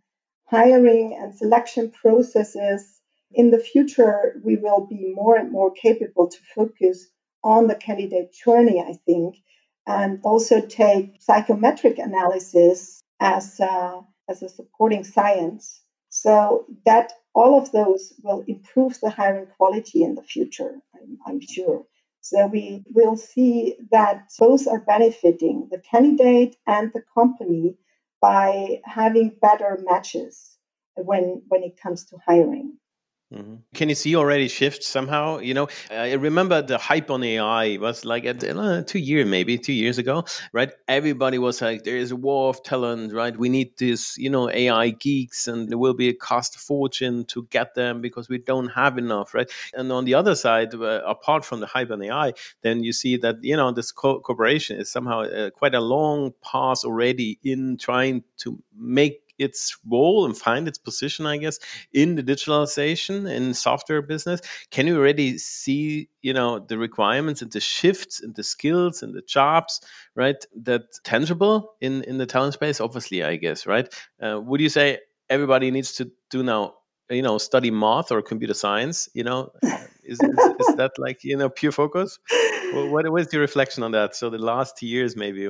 hiring 0.46 1.16
and 1.20 1.34
selection 1.36 1.90
processes, 1.90 3.00
in 3.32 3.50
the 3.50 3.58
future, 3.58 4.40
we 4.44 4.56
will 4.56 4.86
be 4.86 5.12
more 5.14 5.36
and 5.36 5.52
more 5.52 5.70
capable 5.70 6.28
to 6.28 6.38
focus 6.54 7.06
on 7.44 7.68
the 7.68 7.74
candidate 7.74 8.32
journey, 8.32 8.80
I 8.80 8.94
think, 9.06 9.36
and 9.86 10.20
also 10.24 10.60
take 10.60 11.16
psychometric 11.20 11.98
analysis 11.98 13.00
as 13.20 13.60
a, 13.60 14.00
as 14.28 14.42
a 14.42 14.48
supporting 14.48 15.04
science. 15.04 15.80
So 16.08 16.66
that 16.86 17.12
all 17.34 17.56
of 17.56 17.70
those 17.70 18.12
will 18.22 18.44
improve 18.48 18.98
the 19.00 19.10
hiring 19.10 19.46
quality 19.56 20.02
in 20.02 20.16
the 20.16 20.22
future, 20.22 20.74
I'm, 20.94 21.18
I'm 21.24 21.40
sure. 21.40 21.84
So 22.22 22.46
we 22.46 22.84
will 22.90 23.16
see 23.16 23.76
that 23.90 24.30
both 24.38 24.66
are 24.68 24.80
benefiting 24.80 25.68
the 25.70 25.78
candidate 25.80 26.56
and 26.66 26.92
the 26.92 27.02
company 27.14 27.76
by 28.20 28.80
having 28.84 29.36
better 29.40 29.78
matches 29.82 30.58
when, 30.96 31.42
when 31.48 31.62
it 31.64 31.80
comes 31.80 32.06
to 32.06 32.18
hiring. 32.26 32.78
Mm-hmm. 33.32 33.54
Can 33.74 33.88
you 33.88 33.94
see 33.94 34.16
already 34.16 34.48
shifts 34.48 34.88
somehow? 34.88 35.38
You 35.38 35.54
know, 35.54 35.68
I 35.88 36.14
remember 36.14 36.62
the 36.62 36.78
hype 36.78 37.12
on 37.12 37.22
AI 37.22 37.76
was 37.76 38.04
like 38.04 38.24
at 38.24 38.42
uh, 38.42 38.82
two 38.82 38.98
years, 38.98 39.24
maybe 39.24 39.56
two 39.56 39.72
years 39.72 39.98
ago, 39.98 40.24
right? 40.52 40.72
Everybody 40.88 41.38
was 41.38 41.62
like, 41.62 41.84
"There 41.84 41.96
is 41.96 42.10
a 42.10 42.16
war 42.16 42.48
of 42.48 42.60
talent, 42.64 43.12
right? 43.12 43.36
We 43.36 43.48
need 43.48 43.78
this, 43.78 44.18
you 44.18 44.30
know, 44.30 44.50
AI 44.50 44.90
geeks, 44.90 45.46
and 45.46 45.68
there 45.68 45.78
will 45.78 45.94
be 45.94 46.08
a 46.08 46.12
cost 46.12 46.58
fortune 46.58 47.24
to 47.26 47.46
get 47.50 47.76
them 47.76 48.00
because 48.00 48.28
we 48.28 48.38
don't 48.38 48.70
have 48.70 48.98
enough, 48.98 49.32
right?" 49.32 49.48
And 49.74 49.92
on 49.92 50.06
the 50.06 50.14
other 50.14 50.34
side, 50.34 50.74
uh, 50.74 51.02
apart 51.06 51.44
from 51.44 51.60
the 51.60 51.66
hype 51.66 51.92
on 51.92 52.02
AI, 52.02 52.32
then 52.62 52.82
you 52.82 52.92
see 52.92 53.16
that 53.18 53.36
you 53.42 53.56
know 53.56 53.70
this 53.70 53.92
co- 53.92 54.18
cooperation 54.18 54.80
is 54.80 54.90
somehow 54.90 55.20
uh, 55.20 55.50
quite 55.50 55.76
a 55.76 55.80
long 55.80 56.34
path 56.42 56.82
already 56.84 57.38
in 57.44 57.76
trying 57.76 58.24
to 58.38 58.60
make 58.76 59.22
its 59.40 59.76
role 59.90 60.26
and 60.26 60.36
find 60.36 60.68
its 60.68 60.78
position, 60.78 61.26
I 61.26 61.38
guess, 61.38 61.58
in 61.92 62.14
the 62.14 62.22
digitalization 62.22 63.30
in 63.30 63.54
software 63.54 64.02
business? 64.02 64.40
Can 64.70 64.86
you 64.86 64.96
already 64.98 65.38
see, 65.38 66.08
you 66.22 66.32
know, 66.32 66.58
the 66.60 66.78
requirements 66.78 67.42
and 67.42 67.50
the 67.50 67.60
shifts 67.60 68.20
and 68.22 68.34
the 68.34 68.44
skills 68.44 69.02
and 69.02 69.14
the 69.14 69.22
jobs, 69.22 69.80
right? 70.14 70.44
That 70.62 70.82
tangible 71.04 71.74
in 71.80 72.02
in 72.04 72.18
the 72.18 72.26
talent 72.26 72.54
space, 72.54 72.80
obviously, 72.80 73.24
I 73.24 73.36
guess, 73.36 73.66
right? 73.66 73.92
Uh, 74.22 74.40
would 74.40 74.60
you 74.60 74.68
say 74.68 74.98
everybody 75.28 75.70
needs 75.70 75.92
to 75.94 76.10
do 76.30 76.42
now? 76.42 76.74
You 77.10 77.22
know, 77.22 77.38
study 77.38 77.70
math 77.70 78.12
or 78.12 78.22
computer 78.22 78.54
science. 78.54 79.08
You 79.14 79.24
know, 79.24 79.52
is, 80.04 80.20
is, 80.20 80.38
is 80.60 80.74
that 80.76 80.92
like 80.98 81.24
you 81.24 81.36
know 81.36 81.48
pure 81.48 81.72
focus? 81.72 82.18
Well, 82.72 82.88
what 82.90 83.10
was 83.10 83.32
your 83.32 83.42
reflection 83.42 83.82
on 83.82 83.92
that? 83.92 84.14
So 84.14 84.30
the 84.30 84.38
last 84.38 84.82
years, 84.82 85.16
maybe. 85.16 85.48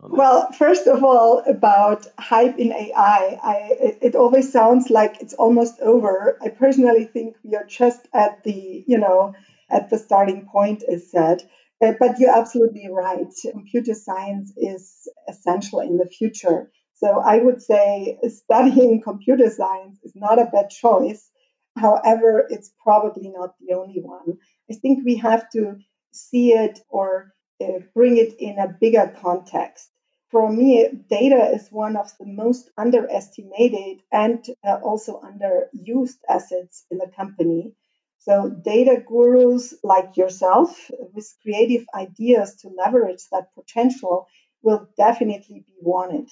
Well, 0.00 0.52
first 0.52 0.86
of 0.86 1.02
all, 1.02 1.42
about 1.46 2.06
hype 2.18 2.58
in 2.58 2.72
AI, 2.72 3.38
I, 3.42 3.68
it 4.00 4.14
always 4.14 4.52
sounds 4.52 4.90
like 4.90 5.20
it's 5.20 5.34
almost 5.34 5.80
over. 5.80 6.38
I 6.40 6.50
personally 6.50 7.04
think 7.04 7.36
we 7.44 7.56
are 7.56 7.64
just 7.64 8.06
at 8.12 8.44
the, 8.44 8.84
you 8.86 8.98
know, 8.98 9.34
at 9.70 9.90
the 9.90 9.98
starting 9.98 10.46
point, 10.46 10.82
as 10.84 11.10
said. 11.10 11.42
Uh, 11.80 11.92
but 11.98 12.18
you're 12.18 12.36
absolutely 12.36 12.88
right. 12.90 13.26
Computer 13.50 13.94
science 13.94 14.52
is 14.56 15.08
essential 15.28 15.80
in 15.80 15.96
the 15.96 16.06
future. 16.06 16.70
So 17.00 17.20
I 17.20 17.38
would 17.38 17.62
say 17.62 18.18
studying 18.28 19.00
computer 19.10 19.48
science 19.50 19.98
is 20.02 20.16
not 20.16 20.40
a 20.40 20.46
bad 20.46 20.70
choice. 20.70 21.30
However, 21.76 22.44
it's 22.50 22.72
probably 22.82 23.28
not 23.28 23.54
the 23.60 23.74
only 23.74 24.00
one. 24.00 24.38
I 24.68 24.74
think 24.74 25.04
we 25.04 25.16
have 25.16 25.48
to 25.50 25.78
see 26.12 26.52
it 26.52 26.80
or 26.88 27.32
uh, 27.60 27.78
bring 27.94 28.16
it 28.16 28.34
in 28.40 28.58
a 28.58 28.76
bigger 28.80 29.14
context. 29.20 29.88
For 30.30 30.50
me, 30.52 30.88
data 31.08 31.52
is 31.54 31.70
one 31.70 31.96
of 31.96 32.12
the 32.18 32.26
most 32.26 32.68
underestimated 32.76 34.02
and 34.10 34.44
uh, 34.64 34.80
also 34.82 35.20
underused 35.20 36.18
assets 36.28 36.84
in 36.90 36.98
the 36.98 37.08
company. 37.16 37.74
So, 38.18 38.48
data 38.48 39.00
gurus 39.06 39.72
like 39.84 40.16
yourself 40.16 40.90
with 41.14 41.32
creative 41.42 41.86
ideas 41.94 42.56
to 42.56 42.68
leverage 42.68 43.22
that 43.30 43.54
potential 43.54 44.26
will 44.62 44.88
definitely 44.96 45.60
be 45.60 45.76
wanted. 45.80 46.28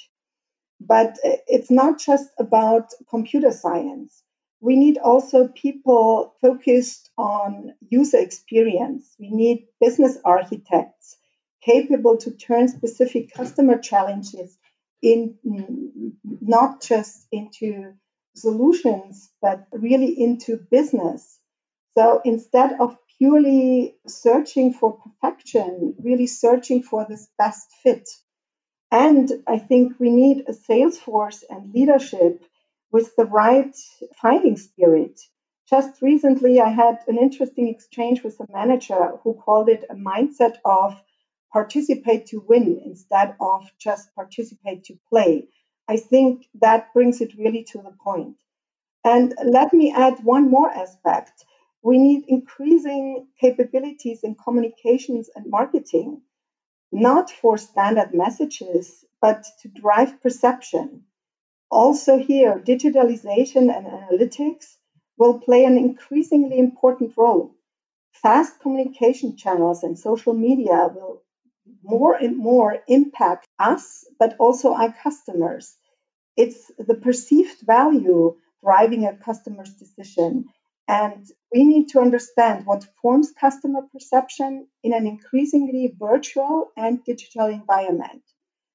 But 0.80 1.18
it's 1.24 1.70
not 1.70 1.98
just 1.98 2.28
about 2.38 2.92
computer 3.08 3.50
science 3.52 4.22
we 4.60 4.76
need 4.76 4.98
also 4.98 5.48
people 5.48 6.34
focused 6.40 7.10
on 7.18 7.74
user 7.88 8.18
experience. 8.18 9.14
We 9.18 9.30
need 9.30 9.68
business 9.80 10.18
architects 10.24 11.16
capable 11.62 12.16
to 12.18 12.30
turn 12.30 12.68
specific 12.68 13.32
customer 13.32 13.78
challenges 13.78 14.56
in 15.02 15.36
not 16.24 16.82
just 16.82 17.26
into 17.32 17.94
solutions, 18.34 19.30
but 19.42 19.66
really 19.72 20.20
into 20.20 20.56
business. 20.56 21.38
So 21.96 22.20
instead 22.24 22.80
of 22.80 22.96
purely 23.18 23.96
searching 24.06 24.72
for 24.72 24.98
perfection, 24.98 25.94
really 25.98 26.26
searching 26.26 26.82
for 26.82 27.06
this 27.08 27.28
best 27.38 27.70
fit. 27.82 28.08
And 28.96 29.30
I 29.46 29.58
think 29.58 30.00
we 30.00 30.08
need 30.08 30.44
a 30.48 30.54
sales 30.54 30.96
force 30.98 31.44
and 31.50 31.70
leadership 31.74 32.42
with 32.90 33.14
the 33.14 33.26
right 33.26 33.76
fighting 34.22 34.56
spirit. 34.56 35.20
Just 35.68 36.00
recently, 36.00 36.62
I 36.62 36.70
had 36.70 37.00
an 37.06 37.18
interesting 37.18 37.68
exchange 37.68 38.22
with 38.22 38.40
a 38.40 38.50
manager 38.50 39.18
who 39.22 39.34
called 39.34 39.68
it 39.68 39.84
a 39.90 39.94
mindset 39.94 40.54
of 40.64 40.94
participate 41.52 42.24
to 42.28 42.42
win 42.48 42.80
instead 42.86 43.36
of 43.38 43.70
just 43.78 44.14
participate 44.14 44.84
to 44.84 44.98
play. 45.10 45.46
I 45.86 45.98
think 45.98 46.46
that 46.62 46.94
brings 46.94 47.20
it 47.20 47.36
really 47.36 47.64
to 47.72 47.82
the 47.82 47.94
point. 48.02 48.38
And 49.04 49.34
let 49.44 49.74
me 49.74 49.92
add 49.92 50.24
one 50.24 50.48
more 50.50 50.70
aspect. 50.70 51.44
We 51.82 51.98
need 51.98 52.24
increasing 52.28 53.26
capabilities 53.38 54.20
in 54.22 54.36
communications 54.36 55.28
and 55.36 55.50
marketing, 55.50 56.22
not 56.96 57.30
for 57.30 57.58
standard 57.58 58.14
messages, 58.14 59.04
but 59.20 59.44
to 59.60 59.68
drive 59.68 60.20
perception. 60.22 61.04
Also, 61.70 62.18
here, 62.18 62.58
digitalization 62.58 63.74
and 63.76 63.86
analytics 63.86 64.76
will 65.18 65.40
play 65.40 65.64
an 65.64 65.76
increasingly 65.78 66.58
important 66.58 67.12
role. 67.16 67.54
Fast 68.12 68.60
communication 68.60 69.36
channels 69.36 69.82
and 69.82 69.98
social 69.98 70.34
media 70.34 70.88
will 70.94 71.22
more 71.82 72.14
and 72.14 72.36
more 72.36 72.78
impact 72.88 73.46
us, 73.58 74.04
but 74.18 74.36
also 74.38 74.72
our 74.74 74.92
customers. 74.92 75.76
It's 76.36 76.70
the 76.78 76.94
perceived 76.94 77.60
value 77.62 78.36
driving 78.62 79.04
a 79.04 79.16
customer's 79.16 79.74
decision. 79.74 80.46
And 80.88 81.26
we 81.52 81.64
need 81.64 81.88
to 81.90 82.00
understand 82.00 82.66
what 82.66 82.86
forms 83.02 83.32
customer 83.32 83.82
perception 83.92 84.68
in 84.82 84.92
an 84.92 85.06
increasingly 85.06 85.92
virtual 85.98 86.70
and 86.76 87.04
digital 87.04 87.46
environment. 87.46 88.22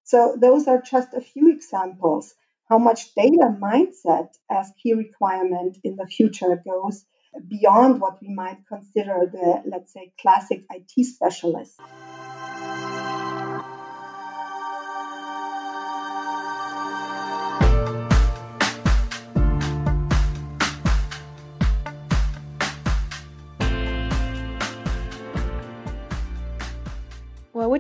So, 0.03 0.35
those 0.39 0.67
are 0.67 0.81
just 0.81 1.13
a 1.13 1.21
few 1.21 1.51
examples 1.51 2.33
how 2.71 2.77
much 2.77 3.13
data 3.15 3.53
mindset 3.61 4.29
as 4.49 4.71
key 4.81 4.93
requirement 4.93 5.77
in 5.83 5.97
the 5.97 6.07
future 6.07 6.55
goes 6.65 7.03
beyond 7.45 7.99
what 7.99 8.21
we 8.21 8.33
might 8.33 8.65
consider 8.65 9.29
the, 9.29 9.61
let's 9.65 9.91
say, 9.91 10.13
classic 10.21 10.63
IT 10.69 11.05
specialist. 11.05 11.77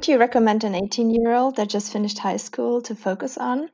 Would 0.01 0.07
you 0.07 0.17
recommend 0.17 0.63
an 0.63 0.73
18 0.73 1.11
year 1.11 1.31
old 1.31 1.57
that 1.57 1.69
just 1.69 1.93
finished 1.93 2.17
high 2.17 2.37
school 2.37 2.81
to 2.81 2.95
focus 2.95 3.37
on? 3.37 3.69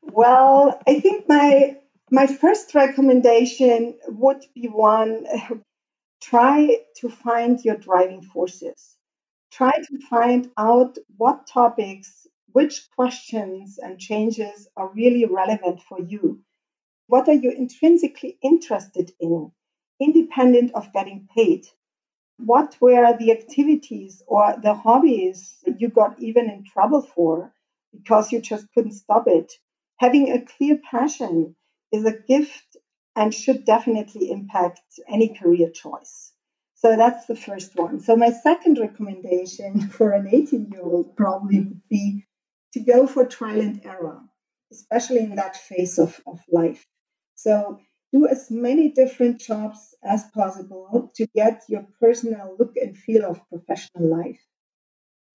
Well, 0.00 0.80
I 0.88 1.00
think 1.00 1.28
my 1.28 1.76
my 2.10 2.26
first 2.26 2.74
recommendation 2.74 3.98
would 4.08 4.42
be 4.54 4.68
one 4.68 5.26
try 6.22 6.78
to 7.00 7.10
find 7.10 7.62
your 7.62 7.76
driving 7.76 8.22
forces. 8.22 8.96
Try 9.52 9.72
to 9.72 9.98
find 10.08 10.50
out 10.56 10.96
what 11.18 11.46
topics, 11.46 12.26
which 12.52 12.88
questions 12.96 13.78
and 13.78 13.98
changes 13.98 14.66
are 14.78 14.88
really 14.94 15.26
relevant 15.26 15.82
for 15.82 16.00
you. 16.00 16.40
What 17.06 17.28
are 17.28 17.40
you 17.44 17.50
intrinsically 17.50 18.38
interested 18.40 19.12
in, 19.20 19.52
independent 20.00 20.70
of 20.74 20.90
getting 20.94 21.28
paid? 21.36 21.66
What 22.38 22.76
were 22.80 23.16
the 23.16 23.32
activities 23.32 24.22
or 24.26 24.56
the 24.62 24.74
hobbies 24.74 25.64
you 25.78 25.88
got 25.88 26.20
even 26.20 26.50
in 26.50 26.64
trouble 26.64 27.02
for 27.02 27.52
because 27.92 28.30
you 28.32 28.40
just 28.40 28.66
couldn't 28.74 28.92
stop 28.92 29.26
it? 29.26 29.52
Having 29.98 30.30
a 30.30 30.44
clear 30.44 30.78
passion 30.78 31.56
is 31.92 32.04
a 32.04 32.18
gift 32.18 32.76
and 33.14 33.32
should 33.32 33.64
definitely 33.64 34.30
impact 34.30 34.82
any 35.08 35.28
career 35.28 35.70
choice. 35.70 36.32
So 36.74 36.94
that's 36.94 37.24
the 37.24 37.34
first 37.34 37.74
one. 37.74 38.00
So 38.00 38.14
my 38.16 38.30
second 38.30 38.78
recommendation 38.78 39.88
for 39.96 40.12
an 40.12 40.28
18 40.30 40.70
year 40.70 40.82
old 40.82 41.16
probably 41.16 41.60
would 41.60 41.88
be 41.88 42.26
to 42.74 42.80
go 42.80 43.06
for 43.06 43.24
trial 43.24 43.60
and 43.60 43.80
error, 43.84 44.20
especially 44.70 45.20
in 45.20 45.36
that 45.36 45.56
phase 45.56 45.98
of, 45.98 46.20
of 46.26 46.40
life. 46.52 46.86
So 47.34 47.80
do 48.16 48.26
as 48.26 48.50
many 48.50 48.88
different 48.88 49.38
jobs 49.38 49.94
as 50.02 50.24
possible 50.32 51.12
to 51.16 51.26
get 51.34 51.64
your 51.68 51.86
personal 52.00 52.56
look 52.58 52.74
and 52.76 52.96
feel 52.96 53.24
of 53.26 53.48
professional 53.50 54.08
life. 54.08 54.42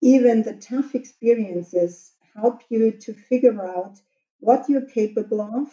Even 0.02 0.41
the 0.41 0.56
tough 0.56 0.96
experiences 0.96 2.13
help 2.36 2.62
you 2.70 2.91
to 2.91 3.13
figure 3.13 3.62
out 3.76 4.00
what 4.39 4.67
you're 4.67 4.89
capable 5.00 5.41
of, 5.41 5.67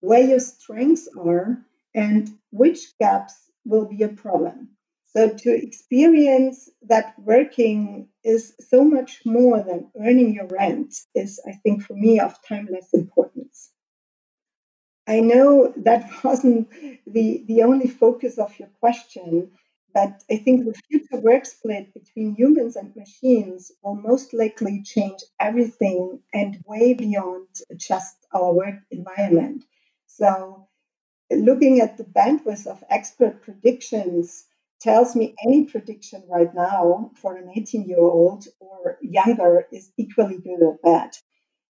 where 0.00 0.20
your 0.20 0.38
strengths 0.38 1.08
are, 1.18 1.64
and 1.94 2.28
which 2.50 2.96
gaps 2.98 3.34
will 3.64 3.86
be 3.86 4.02
a 4.04 4.08
problem. 4.24 4.76
So, 5.06 5.30
to 5.30 5.50
experience 5.50 6.68
that 6.82 7.18
working 7.18 8.08
is 8.22 8.54
so 8.70 8.84
much 8.84 9.22
more 9.24 9.62
than 9.62 9.90
earning 9.98 10.34
your 10.34 10.46
rent 10.46 10.94
is, 11.14 11.40
I 11.44 11.52
think, 11.62 11.82
for 11.82 11.94
me, 11.94 12.20
of 12.20 12.36
timeless 12.46 12.88
importance. 12.92 13.72
I 15.06 15.20
know 15.20 15.72
that 15.78 16.08
wasn't 16.24 16.68
the, 17.06 17.42
the 17.46 17.62
only 17.62 17.88
focus 17.88 18.38
of 18.38 18.58
your 18.58 18.68
question, 18.80 19.50
but 19.94 20.22
I 20.30 20.36
think 20.36 20.64
the 20.64 20.74
future 20.88 21.16
work 21.18 21.46
split 21.46 21.94
between 21.94 22.34
humans 22.36 22.76
and 22.76 22.94
machines 22.94 23.72
will 23.82 23.94
most 23.96 24.34
likely 24.34 24.82
change 24.82 25.20
everything 25.40 26.20
and 26.34 26.62
way 26.66 26.92
beyond 26.94 27.48
just 27.76 28.16
our 28.32 28.52
work 28.52 28.74
environment. 28.90 29.64
So, 30.06 30.68
looking 31.30 31.80
at 31.80 31.96
the 31.98 32.04
bandwidth 32.04 32.66
of 32.66 32.84
expert 32.90 33.42
predictions 33.42 34.46
tells 34.80 35.16
me 35.16 35.34
any 35.46 35.64
prediction 35.64 36.22
right 36.28 36.54
now 36.54 37.12
for 37.16 37.36
an 37.36 37.50
18 37.56 37.84
year 37.88 38.00
old 38.00 38.46
or 38.60 38.98
younger 39.02 39.68
is 39.72 39.90
equally 39.98 40.38
good 40.38 40.62
or 40.62 40.78
bad. 40.82 41.16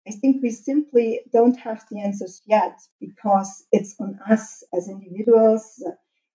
I 0.08 0.12
think 0.12 0.44
we 0.44 0.52
simply 0.52 1.22
don't 1.32 1.58
have 1.58 1.86
the 1.90 2.02
answers 2.02 2.42
yet 2.46 2.80
because 3.00 3.66
it's 3.72 3.96
on 4.00 4.20
us 4.30 4.64
as 4.74 4.90
individuals, 4.90 5.82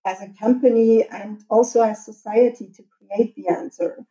as 0.07 0.23
a 0.23 0.29
company, 0.41 1.07
and 1.07 1.43
also 1.51 1.83
as 1.83 2.05
society 2.05 2.73
to 2.77 2.83
create 2.83 3.35
the 3.37 3.49
answer. 3.49 4.07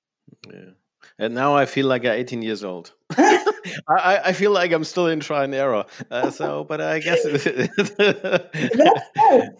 Yeah. 0.47 0.71
And 1.17 1.33
now 1.33 1.55
I 1.55 1.65
feel 1.65 1.87
like 1.87 2.05
I'm 2.05 2.11
18 2.11 2.41
years 2.41 2.63
old. 2.63 2.93
I, 3.17 4.19
I 4.25 4.33
feel 4.33 4.51
like 4.51 4.71
I'm 4.73 4.83
still 4.83 5.07
in 5.07 5.21
try 5.21 5.45
and 5.45 5.53
error. 5.55 5.85
Uh, 6.11 6.29
so, 6.29 6.65
but 6.65 6.81
I 6.81 6.99
guess 6.99 7.23
that's 7.23 7.43
good. 7.43 7.69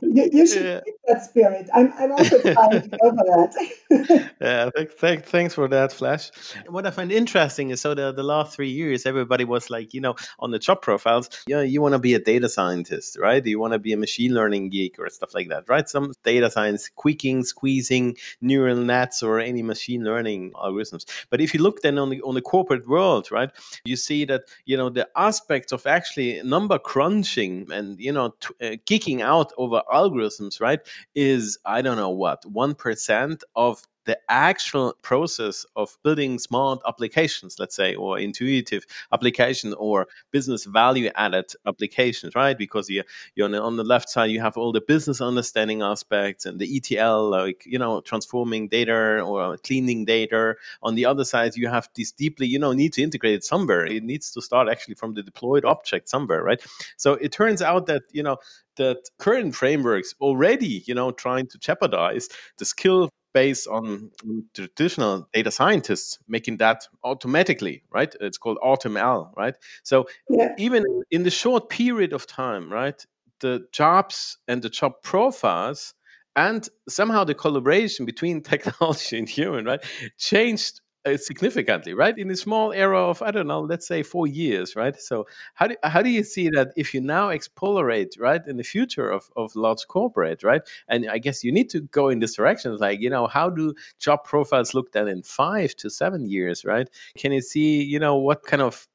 You, 0.01 0.29
you 0.31 0.47
should 0.47 0.65
yeah. 0.65 0.81
keep 0.83 0.95
that 1.07 1.23
spirit. 1.23 1.69
I'm, 1.73 1.93
I'm 1.97 2.11
also 2.11 2.41
trying 2.53 2.81
to 2.81 2.87
go 2.89 3.09
for 3.09 3.25
that. 3.25 4.31
yeah, 4.41 4.69
th- 4.75 4.99
th- 4.99 5.21
thanks 5.21 5.53
for 5.53 5.67
that, 5.69 5.93
Flash. 5.93 6.31
What 6.67 6.85
I 6.85 6.91
find 6.91 7.11
interesting 7.11 7.69
is 7.69 7.79
so 7.79 7.93
the, 7.93 8.11
the 8.11 8.23
last 8.23 8.55
three 8.55 8.69
years, 8.69 9.05
everybody 9.05 9.45
was 9.45 9.69
like, 9.69 9.93
you 9.93 10.01
know, 10.01 10.15
on 10.39 10.51
the 10.51 10.59
job 10.59 10.81
profiles, 10.81 11.29
you 11.47 11.55
know, 11.55 11.61
you 11.61 11.81
want 11.81 11.93
to 11.93 11.99
be 11.99 12.15
a 12.15 12.19
data 12.19 12.49
scientist, 12.49 13.17
right? 13.17 13.45
You 13.45 13.59
want 13.59 13.73
to 13.73 13.79
be 13.79 13.93
a 13.93 13.97
machine 13.97 14.33
learning 14.33 14.69
geek 14.69 14.99
or 14.99 15.09
stuff 15.09 15.33
like 15.33 15.47
that, 15.49 15.69
right? 15.69 15.87
Some 15.87 16.11
data 16.23 16.51
science, 16.51 16.89
quicking, 16.95 17.43
squeezing 17.43 18.17
neural 18.41 18.77
nets 18.77 19.23
or 19.23 19.39
any 19.39 19.63
machine 19.63 20.03
learning 20.03 20.51
algorithms. 20.53 21.05
But 21.29 21.39
if 21.39 21.53
you 21.53 21.61
look 21.61 21.81
then 21.81 21.97
on 21.97 22.09
the 22.09 22.21
on 22.21 22.35
the 22.35 22.41
corporate 22.41 22.87
world, 22.87 23.31
right? 23.31 23.36
You 23.85 23.95
see 23.95 24.25
that 24.25 24.43
you 24.65 24.77
know 24.77 24.89
the 24.89 25.07
aspects 25.15 25.71
of 25.71 25.85
actually 25.85 26.41
number 26.43 26.77
crunching 26.79 27.67
and 27.71 27.99
you 27.99 28.11
know 28.11 28.33
t- 28.39 28.47
uh, 28.61 28.75
geeking 28.85 29.21
out 29.21 29.51
over 29.57 29.81
algorithms 29.91 30.59
right 30.61 30.79
is 31.15 31.57
i 31.65 31.81
don't 31.81 31.97
know 31.97 32.09
what 32.09 32.41
1% 32.43 33.41
of 33.55 33.81
the 34.07 34.17
actual 34.29 34.93
process 35.01 35.65
of 35.75 35.97
building 36.01 36.39
smart 36.39 36.79
applications, 36.87 37.57
let's 37.59 37.75
say, 37.75 37.93
or 37.93 38.17
intuitive 38.17 38.85
application 39.11 39.73
or 39.77 40.07
business 40.31 40.63
value 40.63 41.11
added 41.15 41.51
applications, 41.67 42.33
right? 42.33 42.57
Because 42.57 42.89
you 42.89 43.03
you 43.35 43.45
on 43.45 43.75
the, 43.75 43.83
left 43.83 44.09
side 44.09 44.31
you 44.31 44.41
have 44.41 44.57
all 44.57 44.71
the 44.71 44.81
business 44.81 45.21
understanding 45.21 45.81
aspects 45.81 46.45
and 46.45 46.59
the 46.59 46.77
ETL, 46.77 47.29
like 47.29 47.63
you 47.65 47.77
know, 47.77 48.01
transforming 48.01 48.69
data 48.69 49.21
or 49.21 49.57
cleaning 49.57 50.05
data. 50.05 50.55
On 50.83 50.95
the 50.95 51.05
other 51.05 51.25
side, 51.25 51.55
you 51.57 51.67
have 51.67 51.89
this 51.95 52.11
deeply, 52.11 52.47
you 52.47 52.59
know, 52.59 52.71
need 52.71 52.93
to 52.93 53.03
integrate 53.03 53.35
it 53.35 53.43
somewhere. 53.43 53.85
It 53.85 54.03
needs 54.03 54.31
to 54.31 54.41
start 54.41 54.69
actually 54.69 54.95
from 54.95 55.13
the 55.13 55.23
deployed 55.23 55.65
object 55.65 56.07
somewhere, 56.09 56.43
right? 56.43 56.61
So 56.95 57.13
it 57.13 57.33
turns 57.33 57.61
out 57.61 57.87
that 57.87 58.03
you 58.13 58.23
know 58.23 58.37
that 58.77 59.09
current 59.19 59.53
frameworks 59.55 60.15
already, 60.21 60.83
you 60.85 60.95
know, 60.95 61.11
trying 61.11 61.47
to 61.47 61.57
jeopardize 61.57 62.29
the 62.57 62.65
skill 62.65 63.09
based 63.33 63.67
on 63.67 64.11
traditional 64.53 65.27
data 65.33 65.51
scientists 65.51 66.19
making 66.27 66.57
that 66.57 66.87
automatically, 67.03 67.83
right? 67.91 68.13
It's 68.19 68.37
called 68.37 68.57
AutoML, 68.63 69.35
right? 69.35 69.55
So 69.83 70.07
yeah. 70.29 70.53
even 70.57 70.83
in 71.11 71.23
the 71.23 71.29
short 71.29 71.69
period 71.69 72.13
of 72.13 72.25
time, 72.25 72.71
right, 72.71 73.05
the 73.39 73.67
jobs 73.71 74.37
and 74.47 74.61
the 74.61 74.69
job 74.69 74.93
profiles 75.03 75.93
and 76.35 76.67
somehow 76.87 77.23
the 77.23 77.33
collaboration 77.33 78.05
between 78.05 78.41
technology 78.53 79.17
and 79.17 79.27
human 79.27 79.65
right 79.65 79.83
changed 80.17 80.81
uh, 81.07 81.17
significantly 81.17 81.93
right? 81.93 82.17
In 82.17 82.29
a 82.31 82.35
small 82.35 82.71
era 82.71 83.01
of 83.01 83.21
i 83.21 83.31
don't 83.31 83.47
know 83.47 83.61
let's 83.61 83.87
say 83.87 84.03
four 84.03 84.27
years 84.27 84.75
right? 84.75 84.99
So 84.99 85.27
how 85.55 85.67
do, 85.67 85.75
how 85.83 86.01
do 86.01 86.09
you 86.09 86.23
see 86.23 86.49
that 86.49 86.69
if 86.75 86.93
you 86.93 87.01
now 87.01 87.29
explorate 87.29 88.15
right 88.19 88.41
in 88.47 88.57
the 88.57 88.63
future 88.63 89.09
of, 89.09 89.29
of 89.35 89.55
large 89.55 89.87
corporate 89.87 90.43
right? 90.43 90.61
And 90.87 91.09
i 91.09 91.17
guess 91.17 91.43
you 91.43 91.51
need 91.51 91.69
to 91.71 91.81
go 91.81 92.09
in 92.09 92.19
this 92.19 92.35
direction 92.35 92.75
like 92.77 92.99
you 92.99 93.09
know 93.09 93.27
how 93.27 93.49
do 93.49 93.73
job 93.99 94.23
profiles 94.23 94.73
look 94.73 94.91
then 94.91 95.07
in 95.07 95.23
five 95.23 95.75
to 95.77 95.89
seven 95.89 96.29
years 96.29 96.65
right? 96.65 96.89
Can 97.17 97.31
you 97.31 97.41
see 97.41 97.83
you 97.83 97.99
know 97.99 98.15
what 98.15 98.43
kind 98.43 98.61
of 98.61 98.87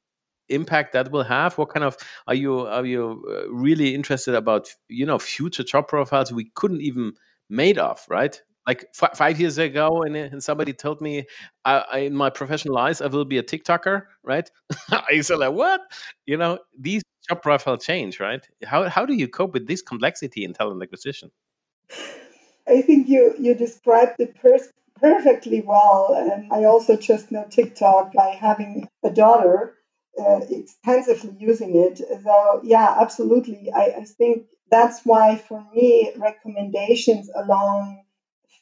impact 0.49 0.93
that 0.93 1.11
will 1.11 1.25
have? 1.25 1.57
What 1.59 1.71
kind 1.71 1.85
of 1.85 1.97
are 2.27 2.35
you 2.35 2.61
are 2.61 2.85
you 2.85 3.25
uh, 3.29 3.51
really 3.51 3.95
interested 3.95 4.35
about 4.35 4.69
you 4.89 5.07
know 5.07 5.19
future 5.19 5.65
job 5.65 5.89
profiles 5.89 6.33
we 6.33 6.51
couldn't 6.55 6.83
even 6.83 7.13
made 7.49 7.79
of 7.79 8.05
right 8.09 8.41
like 8.67 8.85
f- 9.01 9.17
five 9.17 9.41
years 9.41 9.59
ago 9.59 10.03
and, 10.03 10.17
and 10.17 10.43
somebody 10.43 10.73
told 10.73 11.01
me 11.01 11.25
I, 11.65 11.85
I, 11.93 11.99
in 11.99 12.15
my 12.15 12.31
professional 12.31 12.75
life 12.75 13.03
i 13.03 13.07
will 13.07 13.25
be 13.25 13.39
a 13.39 13.43
tiktoker 13.43 14.03
right? 14.23 14.51
I 14.91 15.21
said 15.21 15.39
like 15.39 15.53
what? 15.53 15.81
You 16.27 16.37
know 16.37 16.59
these 16.79 17.03
job 17.29 17.43
profile 17.43 17.77
change 17.77 18.21
right? 18.21 18.47
How, 18.65 18.89
how 18.89 19.07
do 19.07 19.15
you 19.15 19.29
cope 19.29 19.53
with 19.53 19.67
this 19.67 19.83
complexity 19.83 20.45
in 20.45 20.53
talent 20.53 20.83
acquisition? 20.83 21.31
I 22.69 22.83
think 22.83 23.09
you 23.09 23.35
you 23.39 23.55
described 23.55 24.21
it 24.21 24.35
per- 24.37 24.71
perfectly 25.01 25.61
well 25.61 26.15
and 26.15 26.53
i 26.53 26.63
also 26.65 26.97
just 26.97 27.33
know 27.33 27.45
tiktok 27.51 28.13
by 28.13 28.29
having 28.29 28.89
a 29.03 29.11
daughter 29.11 29.75
uh, 30.19 30.41
extensively 30.51 31.35
using 31.39 31.75
it. 31.77 31.99
So 31.99 32.61
yeah 32.63 32.97
absolutely. 33.01 33.73
I, 33.75 33.95
I 34.01 34.05
think 34.05 34.47
that's 34.71 35.01
why 35.05 35.37
for 35.37 35.65
me 35.75 36.13
recommendations 36.17 37.31
along 37.35 38.05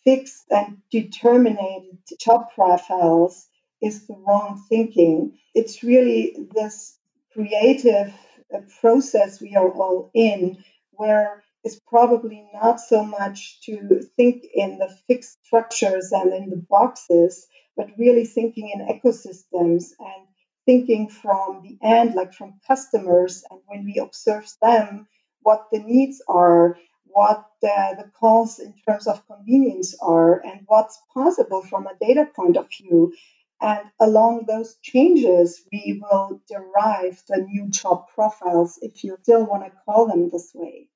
fixed 0.04 0.44
and 0.50 0.78
determined 0.90 1.98
job 2.20 2.46
profiles 2.54 3.46
is 3.82 4.06
the 4.06 4.14
wrong 4.26 4.62
thinking. 4.68 5.38
It's 5.54 5.82
really 5.82 6.36
this 6.54 6.98
creative 7.32 8.12
uh, 8.54 8.60
process 8.80 9.40
we 9.40 9.56
are 9.56 9.70
all 9.70 10.10
in 10.14 10.62
where 10.92 11.42
it's 11.64 11.80
probably 11.86 12.48
not 12.54 12.80
so 12.80 13.04
much 13.04 13.60
to 13.62 14.02
think 14.16 14.44
in 14.54 14.78
the 14.78 14.88
fixed 15.06 15.38
structures 15.44 16.12
and 16.12 16.32
in 16.32 16.50
the 16.50 16.64
boxes, 16.68 17.46
but 17.76 17.90
really 17.98 18.24
thinking 18.24 18.70
in 18.70 18.86
ecosystems 18.86 19.92
and 19.98 20.26
thinking 20.66 21.08
from 21.08 21.62
the 21.62 21.78
end, 21.86 22.14
like 22.14 22.32
from 22.32 22.60
customers, 22.66 23.44
and 23.50 23.60
when 23.66 23.84
we 23.84 23.98
observe 23.98 24.46
them, 24.62 25.06
what 25.42 25.66
the 25.72 25.78
needs 25.78 26.22
are 26.28 26.78
what 27.12 27.46
uh, 27.62 27.94
the 27.94 28.10
calls 28.18 28.58
in 28.58 28.74
terms 28.86 29.06
of 29.06 29.26
convenience 29.26 29.96
are 30.00 30.40
and 30.40 30.62
what's 30.66 30.98
possible 31.12 31.62
from 31.62 31.86
a 31.86 31.96
data 32.00 32.26
point 32.34 32.56
of 32.56 32.68
view. 32.70 33.14
And 33.60 33.80
along 34.00 34.44
those 34.46 34.76
changes, 34.82 35.62
we 35.70 36.00
will 36.02 36.40
derive 36.48 37.22
the 37.28 37.38
new 37.38 37.68
job 37.68 38.06
profiles, 38.14 38.78
if 38.80 39.04
you 39.04 39.18
still 39.22 39.44
want 39.44 39.64
to 39.64 39.72
call 39.84 40.06
them 40.06 40.30
this 40.30 40.50
way. 40.54 40.88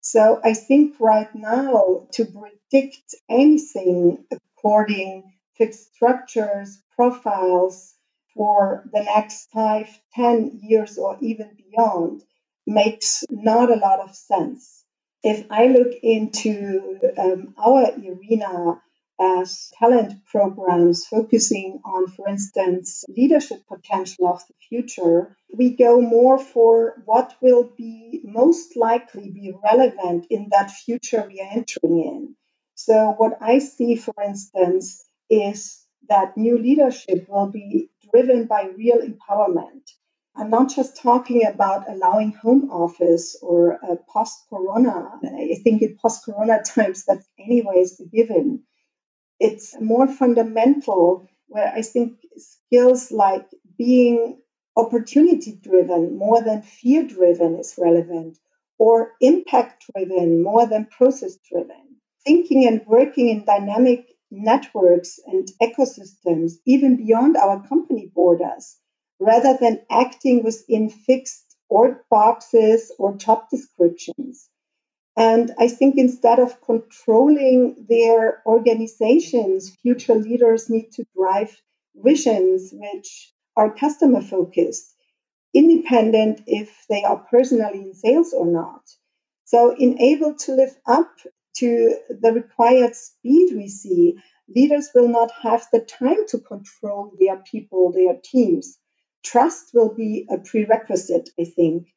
So 0.00 0.40
I 0.44 0.54
think 0.54 0.96
right 1.00 1.32
now 1.34 2.08
to 2.12 2.24
predict 2.26 3.14
anything 3.28 4.24
according 4.30 5.32
fixed 5.56 5.94
structures, 5.94 6.82
profiles 6.96 7.94
for 8.34 8.84
the 8.92 9.02
next 9.02 9.50
five, 9.50 9.88
ten 10.14 10.60
years 10.62 10.98
or 10.98 11.18
even 11.20 11.56
beyond 11.56 12.24
makes 12.66 13.24
not 13.30 13.70
a 13.70 13.76
lot 13.76 14.00
of 14.00 14.14
sense 14.14 14.81
if 15.22 15.46
I 15.50 15.66
look 15.66 15.92
into 16.02 16.98
um, 17.18 17.54
our 17.56 17.92
arena 17.92 18.80
as 19.20 19.72
talent 19.78 20.24
programs 20.26 21.06
focusing 21.06 21.80
on, 21.84 22.08
for 22.08 22.28
instance, 22.28 23.04
leadership 23.08 23.62
potential 23.68 24.26
of 24.28 24.42
the 24.48 24.54
future, 24.68 25.36
we 25.52 25.76
go 25.76 26.00
more 26.00 26.38
for 26.38 27.02
what 27.04 27.36
will 27.40 27.70
be 27.76 28.20
most 28.24 28.76
likely 28.76 29.30
be 29.30 29.52
relevant 29.62 30.26
in 30.30 30.48
that 30.50 30.70
future 30.70 31.24
we 31.28 31.40
are 31.40 31.50
entering 31.52 31.98
in. 32.04 32.36
So, 32.74 33.14
what 33.16 33.38
I 33.40 33.58
see, 33.60 33.96
for 33.96 34.14
instance, 34.24 35.04
is 35.30 35.86
that 36.08 36.36
new 36.36 36.58
leadership 36.58 37.28
will 37.28 37.46
be 37.46 37.90
driven 38.10 38.46
by 38.46 38.70
real 38.76 38.98
empowerment. 38.98 39.82
I'm 40.34 40.48
not 40.48 40.70
just 40.70 40.96
talking 40.96 41.44
about 41.46 41.90
allowing 41.90 42.32
home 42.32 42.70
office 42.70 43.36
or 43.42 43.74
uh, 43.84 43.96
post 44.08 44.46
corona. 44.48 45.20
I 45.22 45.60
think 45.62 45.82
in 45.82 45.98
post 46.00 46.24
corona 46.24 46.62
times, 46.62 47.04
that's 47.04 47.28
anyways 47.38 48.00
a 48.00 48.06
given. 48.06 48.64
It's 49.38 49.78
more 49.80 50.08
fundamental 50.08 51.28
where 51.48 51.70
I 51.74 51.82
think 51.82 52.18
skills 52.38 53.12
like 53.12 53.46
being 53.76 54.40
opportunity 54.74 55.58
driven 55.62 56.16
more 56.16 56.42
than 56.42 56.62
fear 56.62 57.06
driven 57.06 57.58
is 57.58 57.74
relevant, 57.76 58.38
or 58.78 59.12
impact 59.20 59.84
driven 59.94 60.42
more 60.42 60.66
than 60.66 60.86
process 60.86 61.36
driven. 61.50 61.96
Thinking 62.24 62.66
and 62.66 62.80
working 62.86 63.28
in 63.28 63.44
dynamic 63.44 64.06
networks 64.30 65.20
and 65.26 65.46
ecosystems, 65.60 66.52
even 66.64 66.96
beyond 66.96 67.36
our 67.36 67.66
company 67.68 68.10
borders 68.14 68.78
rather 69.22 69.56
than 69.56 69.80
acting 69.88 70.42
within 70.42 70.90
fixed 70.90 71.56
org 71.68 71.96
boxes 72.10 72.92
or 72.98 73.16
job 73.16 73.48
descriptions. 73.50 74.48
And 75.16 75.52
I 75.58 75.68
think 75.68 75.96
instead 75.96 76.38
of 76.38 76.60
controlling 76.60 77.86
their 77.88 78.42
organizations, 78.46 79.76
future 79.82 80.14
leaders 80.14 80.68
need 80.68 80.90
to 80.92 81.04
drive 81.16 81.56
visions 81.94 82.72
which 82.72 83.32
are 83.56 83.74
customer 83.74 84.22
focused, 84.22 84.94
independent 85.54 86.42
if 86.46 86.84
they 86.88 87.04
are 87.04 87.26
personally 87.30 87.80
in 87.80 87.94
sales 87.94 88.32
or 88.32 88.46
not. 88.46 88.82
So, 89.44 89.76
in 89.76 90.00
able 90.00 90.34
to 90.34 90.52
live 90.54 90.74
up 90.86 91.12
to 91.58 91.96
the 92.08 92.32
required 92.32 92.96
speed 92.96 93.54
we 93.54 93.68
see, 93.68 94.16
leaders 94.48 94.90
will 94.94 95.08
not 95.08 95.30
have 95.42 95.66
the 95.70 95.80
time 95.80 96.26
to 96.28 96.38
control 96.38 97.12
their 97.20 97.36
people, 97.36 97.92
their 97.92 98.16
teams 98.22 98.78
trust 99.22 99.70
will 99.74 99.94
be 99.94 100.26
a 100.30 100.38
prerequisite, 100.38 101.30
I 101.38 101.44
think. 101.44 101.88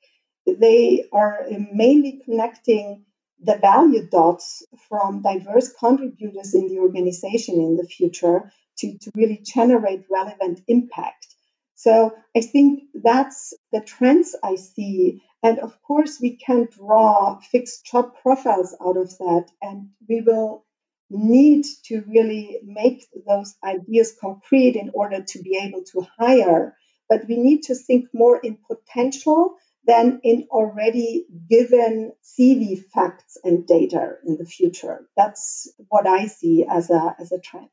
They 0.45 1.05
are 1.11 1.47
mainly 1.71 2.21
connecting 2.23 3.05
the 3.41 3.57
value 3.57 4.07
dots 4.07 4.63
from 4.88 5.21
diverse 5.21 5.73
contributors 5.73 6.53
in 6.53 6.67
the 6.67 6.79
organization 6.79 7.55
in 7.55 7.77
the 7.77 7.88
future 7.88 8.51
to, 8.77 8.97
to 8.97 9.11
really 9.15 9.41
generate 9.43 10.05
relevant 10.09 10.61
impact. 10.67 11.27
So 11.75 12.15
I 12.35 12.41
think 12.41 12.83
that's 12.93 13.53
the 13.71 13.81
trends 13.81 14.35
I 14.43 14.55
see. 14.55 15.21
And 15.43 15.59
of 15.59 15.79
course, 15.83 16.19
we 16.21 16.38
can 16.38 16.67
draw 16.71 17.39
fixed 17.39 17.85
job 17.85 18.13
profiles 18.21 18.75
out 18.81 18.97
of 18.97 19.09
that, 19.19 19.45
and 19.61 19.89
we 20.07 20.21
will 20.21 20.65
need 21.09 21.65
to 21.85 22.03
really 22.07 22.59
make 22.63 23.05
those 23.27 23.55
ideas 23.63 24.15
concrete 24.19 24.75
in 24.75 24.91
order 24.93 25.21
to 25.21 25.39
be 25.39 25.59
able 25.61 25.83
to 25.83 26.07
hire 26.17 26.75
but 27.09 27.27
we 27.27 27.37
need 27.37 27.63
to 27.63 27.75
think 27.75 28.09
more 28.13 28.37
in 28.37 28.57
potential 28.67 29.55
than 29.85 30.19
in 30.23 30.47
already 30.49 31.25
given 31.49 32.13
CV 32.23 32.83
facts 32.93 33.37
and 33.43 33.67
data 33.67 34.13
in 34.25 34.37
the 34.37 34.45
future. 34.45 35.07
That's 35.15 35.71
what 35.89 36.07
I 36.07 36.25
see 36.25 36.65
as 36.69 36.89
a, 36.89 37.15
as 37.19 37.31
a 37.31 37.39
trend. 37.39 37.69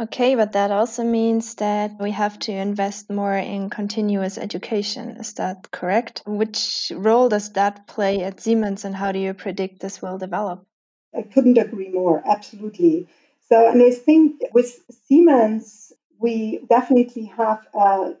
Okay, 0.00 0.34
but 0.34 0.52
that 0.52 0.70
also 0.70 1.04
means 1.04 1.54
that 1.56 1.92
we 2.00 2.10
have 2.12 2.38
to 2.40 2.52
invest 2.52 3.10
more 3.10 3.36
in 3.36 3.68
continuous 3.68 4.38
education. 4.38 5.10
Is 5.18 5.34
that 5.34 5.70
correct? 5.70 6.22
Which 6.26 6.90
role 6.94 7.28
does 7.28 7.52
that 7.52 7.86
play 7.86 8.22
at 8.22 8.40
Siemens 8.40 8.84
and 8.84 8.96
how 8.96 9.12
do 9.12 9.18
you 9.18 9.34
predict 9.34 9.80
this 9.80 10.00
will 10.00 10.18
develop? 10.18 10.66
I 11.14 11.22
couldn't 11.22 11.58
agree 11.58 11.90
more, 11.90 12.22
absolutely. 12.26 13.06
So, 13.48 13.68
and 13.68 13.82
I 13.82 13.90
think 13.90 14.40
with 14.54 14.80
Siemens, 15.06 15.81
we 16.22 16.60
definitely 16.68 17.26
have, 17.36 17.66
a, 17.74 18.14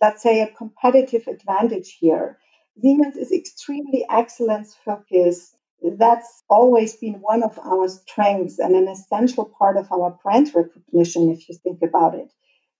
let's 0.00 0.22
say, 0.22 0.40
a 0.40 0.48
competitive 0.48 1.26
advantage 1.28 1.96
here. 2.00 2.38
Siemens 2.80 3.16
is 3.16 3.32
extremely 3.32 4.04
excellence 4.10 4.74
focused. 4.84 5.54
That's 5.98 6.42
always 6.48 6.96
been 6.96 7.14
one 7.14 7.42
of 7.42 7.58
our 7.58 7.88
strengths 7.88 8.58
and 8.58 8.74
an 8.74 8.88
essential 8.88 9.44
part 9.44 9.76
of 9.76 9.92
our 9.92 10.18
brand 10.22 10.54
recognition, 10.54 11.30
if 11.30 11.48
you 11.48 11.56
think 11.62 11.82
about 11.82 12.14
it. 12.14 12.32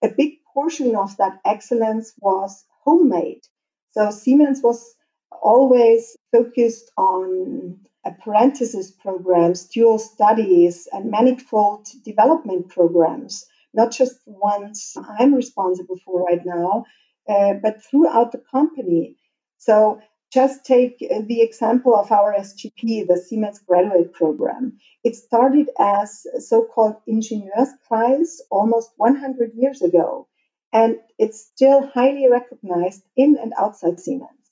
A 0.03 0.09
big 0.09 0.39
portion 0.55 0.97
of 0.97 1.17
that 1.19 1.41
excellence 1.45 2.13
was 2.19 2.65
homemade. 2.85 3.43
So 3.91 4.11
Siemens 4.11 4.63
was 4.63 4.95
always 5.31 6.17
focused 6.33 6.91
on 6.97 7.81
apprentices 8.05 8.91
programs, 8.91 9.69
dual 9.69 9.99
studies, 9.99 10.89
and 10.93 11.11
manifold 11.11 11.87
development 12.05 12.69
programs 12.69 13.47
not 13.75 13.93
just 13.93 14.25
the 14.25 14.33
ones 14.33 14.97
I'm 15.19 15.35
responsible 15.35 15.99
for 16.05 16.25
right 16.25 16.45
now, 16.45 16.87
uh, 17.29 17.55
but 17.55 17.83
throughout 17.85 18.33
the 18.33 18.43
company. 18.51 19.17
So 19.59 20.01
Just 20.33 20.65
take 20.65 20.99
the 20.99 21.43
example 21.43 21.95
of 21.95 22.11
our 22.11 22.35
SGP, 22.35 23.07
the 23.07 23.19
Siemens 23.19 23.61
Graduate 23.61 24.13
Program. 24.15 24.79
It 25.05 25.15
started 25.15 25.71
as 25.79 26.27
so 26.41 26.65
called 26.65 26.97
Ingenieurskreis 27.07 28.41
almost 28.51 28.93
100 28.97 29.53
years 29.55 29.83
ago, 29.83 30.29
and 30.73 30.99
it's 31.19 31.41
still 31.41 31.87
highly 31.87 32.29
recognized 32.31 33.05
in 33.17 33.37
and 33.37 33.53
outside 33.59 34.01
Siemens. 34.01 34.51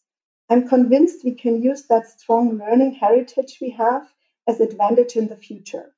I'm 0.50 0.68
convinced 0.68 1.24
we 1.24 1.34
can 1.34 1.62
use 1.62 1.84
that 1.88 2.08
strong 2.08 2.58
learning 2.58 2.94
heritage 2.94 3.58
we 3.60 3.70
have 3.70 4.06
as 4.46 4.60
advantage 4.60 5.16
in 5.16 5.28
the 5.28 5.36
future, 5.36 5.94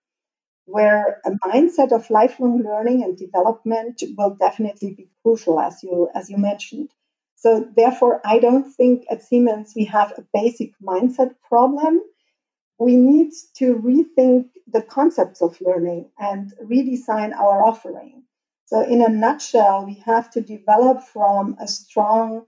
where 0.67 1.21
a 1.25 1.31
mindset 1.47 1.93
of 1.93 2.11
lifelong 2.11 2.63
learning 2.63 3.03
and 3.03 3.17
development 3.17 4.03
will 4.17 4.37
definitely 4.39 4.95
be 4.95 5.11
crucial, 5.23 5.61
as 5.61 5.83
you 5.83 6.09
as 6.15 6.31
you 6.31 6.39
mentioned. 6.39 6.91
So 7.37 7.69
therefore, 7.77 8.21
I 8.25 8.39
don't 8.39 8.73
think 8.73 9.05
at 9.11 9.23
Siemens 9.23 9.73
we 9.75 9.87
have 9.87 10.13
a 10.17 10.25
basic 10.33 10.73
mindset 10.81 11.35
problem. 11.49 12.01
We 12.79 12.97
need 12.97 13.33
to 13.57 13.75
rethink 13.77 14.51
the 14.67 14.83
concepts 14.83 15.43
of 15.43 15.61
learning 15.61 16.11
and 16.19 16.53
redesign 16.63 17.35
our 17.37 17.65
offering. 17.65 18.25
So 18.67 18.81
in 18.83 19.03
a 19.03 19.09
nutshell, 19.09 19.85
we 19.87 20.03
have 20.07 20.31
to 20.33 20.41
develop 20.41 21.03
from 21.03 21.57
a 21.61 21.69
strong, 21.69 22.47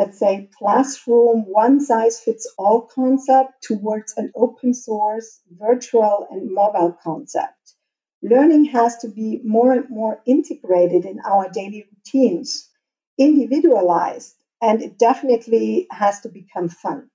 let's 0.00 0.18
say, 0.18 0.48
classroom, 0.58 1.44
one 1.46 1.78
size 1.78 2.18
fits 2.20 2.50
all 2.56 2.80
concept 2.80 3.62
towards 3.62 4.14
an 4.16 4.32
open 4.34 4.72
source, 4.72 5.40
virtual 5.50 6.26
and 6.30 6.54
mobile 6.54 6.96
concept. 7.04 7.74
Learning 8.22 8.64
has 8.64 8.96
to 8.96 9.08
be 9.08 9.42
more 9.44 9.72
and 9.72 9.90
more 9.90 10.22
integrated 10.24 11.04
in 11.04 11.20
our 11.20 11.50
daily 11.50 11.86
routines 11.92 12.70
individualized 13.18 14.34
and 14.62 14.80
it 14.80 14.98
definitely 14.98 15.86
has 15.90 16.20
to 16.20 16.30
become 16.30 16.70
fun. 16.70 17.10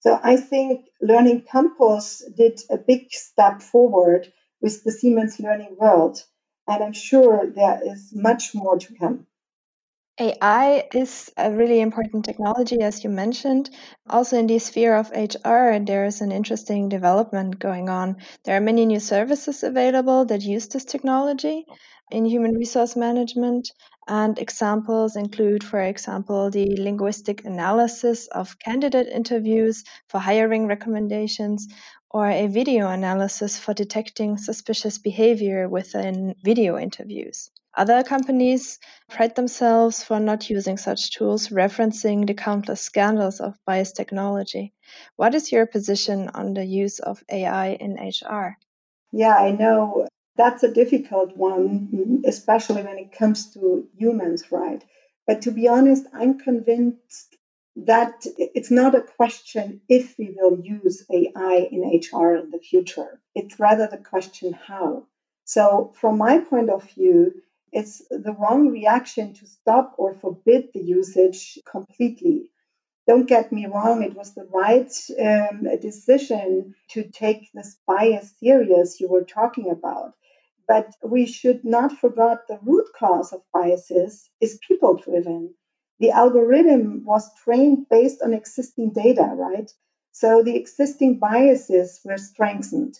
So 0.00 0.18
I 0.20 0.36
think 0.36 0.86
Learning 1.00 1.42
Campus 1.42 2.24
did 2.36 2.60
a 2.68 2.76
big 2.76 3.12
step 3.12 3.62
forward 3.62 4.32
with 4.60 4.82
the 4.82 4.90
Siemens 4.90 5.38
Learning 5.38 5.76
World, 5.78 6.24
and 6.66 6.82
I'm 6.82 6.92
sure 6.92 7.46
there 7.46 7.80
is 7.84 8.12
much 8.12 8.52
more 8.52 8.78
to 8.78 8.94
come. 8.94 9.28
AI 10.18 10.88
is 10.94 11.30
a 11.36 11.52
really 11.52 11.80
important 11.80 12.24
technology, 12.24 12.80
as 12.80 13.04
you 13.04 13.10
mentioned. 13.10 13.68
Also, 14.08 14.38
in 14.38 14.46
the 14.46 14.58
sphere 14.58 14.96
of 14.96 15.10
HR, 15.10 15.78
there 15.78 16.06
is 16.06 16.22
an 16.22 16.32
interesting 16.32 16.88
development 16.88 17.58
going 17.58 17.90
on. 17.90 18.16
There 18.44 18.56
are 18.56 18.60
many 18.60 18.86
new 18.86 18.98
services 18.98 19.62
available 19.62 20.24
that 20.24 20.40
use 20.40 20.68
this 20.68 20.86
technology 20.86 21.66
in 22.10 22.24
human 22.24 22.54
resource 22.54 22.96
management. 22.96 23.70
And 24.08 24.38
examples 24.38 25.16
include, 25.16 25.62
for 25.62 25.80
example, 25.82 26.50
the 26.50 26.80
linguistic 26.80 27.44
analysis 27.44 28.26
of 28.28 28.58
candidate 28.58 29.08
interviews 29.08 29.84
for 30.08 30.18
hiring 30.18 30.66
recommendations, 30.66 31.68
or 32.10 32.30
a 32.30 32.46
video 32.46 32.88
analysis 32.88 33.58
for 33.58 33.74
detecting 33.74 34.38
suspicious 34.38 34.96
behavior 34.96 35.68
within 35.68 36.34
video 36.42 36.78
interviews. 36.78 37.50
Other 37.76 38.02
companies 38.02 38.78
pride 39.10 39.36
themselves 39.36 40.02
for 40.02 40.18
not 40.18 40.48
using 40.48 40.78
such 40.78 41.10
tools, 41.10 41.48
referencing 41.48 42.26
the 42.26 42.32
countless 42.32 42.80
scandals 42.80 43.38
of 43.38 43.58
bias 43.66 43.92
technology. 43.92 44.72
What 45.16 45.34
is 45.34 45.52
your 45.52 45.66
position 45.66 46.30
on 46.30 46.54
the 46.54 46.64
use 46.64 47.00
of 47.00 47.22
AI 47.30 47.72
in 47.72 47.98
HR? 47.98 48.56
Yeah, 49.12 49.36
I 49.36 49.50
know 49.50 50.08
that's 50.36 50.62
a 50.62 50.72
difficult 50.72 51.36
one, 51.36 52.22
especially 52.26 52.82
when 52.82 52.98
it 52.98 53.12
comes 53.12 53.52
to 53.52 53.86
humans, 53.94 54.50
right? 54.50 54.82
But 55.26 55.42
to 55.42 55.50
be 55.50 55.68
honest, 55.68 56.06
I'm 56.14 56.38
convinced 56.38 57.36
that 57.76 58.24
it's 58.38 58.70
not 58.70 58.94
a 58.94 59.02
question 59.02 59.82
if 59.86 60.16
we 60.18 60.34
will 60.34 60.58
use 60.60 61.04
AI 61.10 61.68
in 61.70 61.84
HR 61.84 62.36
in 62.36 62.50
the 62.50 62.58
future. 62.58 63.20
It's 63.34 63.60
rather 63.60 63.86
the 63.86 63.98
question 63.98 64.54
how. 64.54 65.06
So, 65.44 65.92
from 66.00 66.16
my 66.16 66.38
point 66.38 66.70
of 66.70 66.90
view, 66.90 67.42
it's 67.78 67.96
the 68.08 68.34
wrong 68.40 68.68
reaction 68.68 69.34
to 69.34 69.46
stop 69.46 69.94
or 69.98 70.14
forbid 70.14 70.70
the 70.72 70.80
usage 70.80 71.58
completely. 71.70 72.50
Don't 73.06 73.28
get 73.28 73.52
me 73.52 73.66
wrong, 73.66 74.02
it 74.02 74.14
was 74.16 74.34
the 74.34 74.48
right 74.62 74.92
um, 75.28 75.64
decision 75.78 76.74
to 76.92 77.02
take 77.22 77.42
this 77.52 77.76
bias 77.86 78.34
serious 78.40 78.98
you 79.00 79.08
were 79.08 79.24
talking 79.24 79.70
about. 79.70 80.14
But 80.66 80.88
we 81.04 81.26
should 81.26 81.64
not 81.64 81.92
forget 81.92 82.38
the 82.48 82.58
root 82.62 82.88
cause 82.98 83.32
of 83.34 83.42
biases 83.52 84.30
is 84.40 84.58
people 84.66 84.94
driven. 84.96 85.54
The 86.00 86.12
algorithm 86.12 87.04
was 87.04 87.34
trained 87.44 87.88
based 87.90 88.22
on 88.22 88.32
existing 88.32 88.90
data, 88.90 89.28
right? 89.46 89.70
So 90.12 90.42
the 90.42 90.56
existing 90.56 91.18
biases 91.18 92.00
were 92.06 92.16
strengthened 92.18 92.98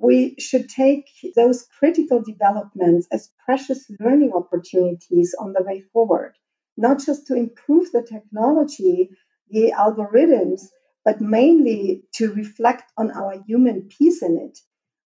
we 0.00 0.34
should 0.38 0.68
take 0.68 1.06
those 1.36 1.66
critical 1.78 2.22
developments 2.22 3.06
as 3.12 3.32
precious 3.44 3.90
learning 4.00 4.32
opportunities 4.32 5.34
on 5.38 5.52
the 5.52 5.62
way 5.62 5.80
forward, 5.80 6.34
not 6.76 6.98
just 6.98 7.26
to 7.28 7.34
improve 7.36 7.92
the 7.92 8.02
technology, 8.02 9.10
the 9.48 9.72
algorithms, 9.76 10.62
but 11.04 11.20
mainly 11.20 12.04
to 12.14 12.32
reflect 12.32 12.90
on 12.96 13.10
our 13.12 13.42
human 13.44 13.82
piece 13.88 14.22
in 14.22 14.38
it. 14.38 14.58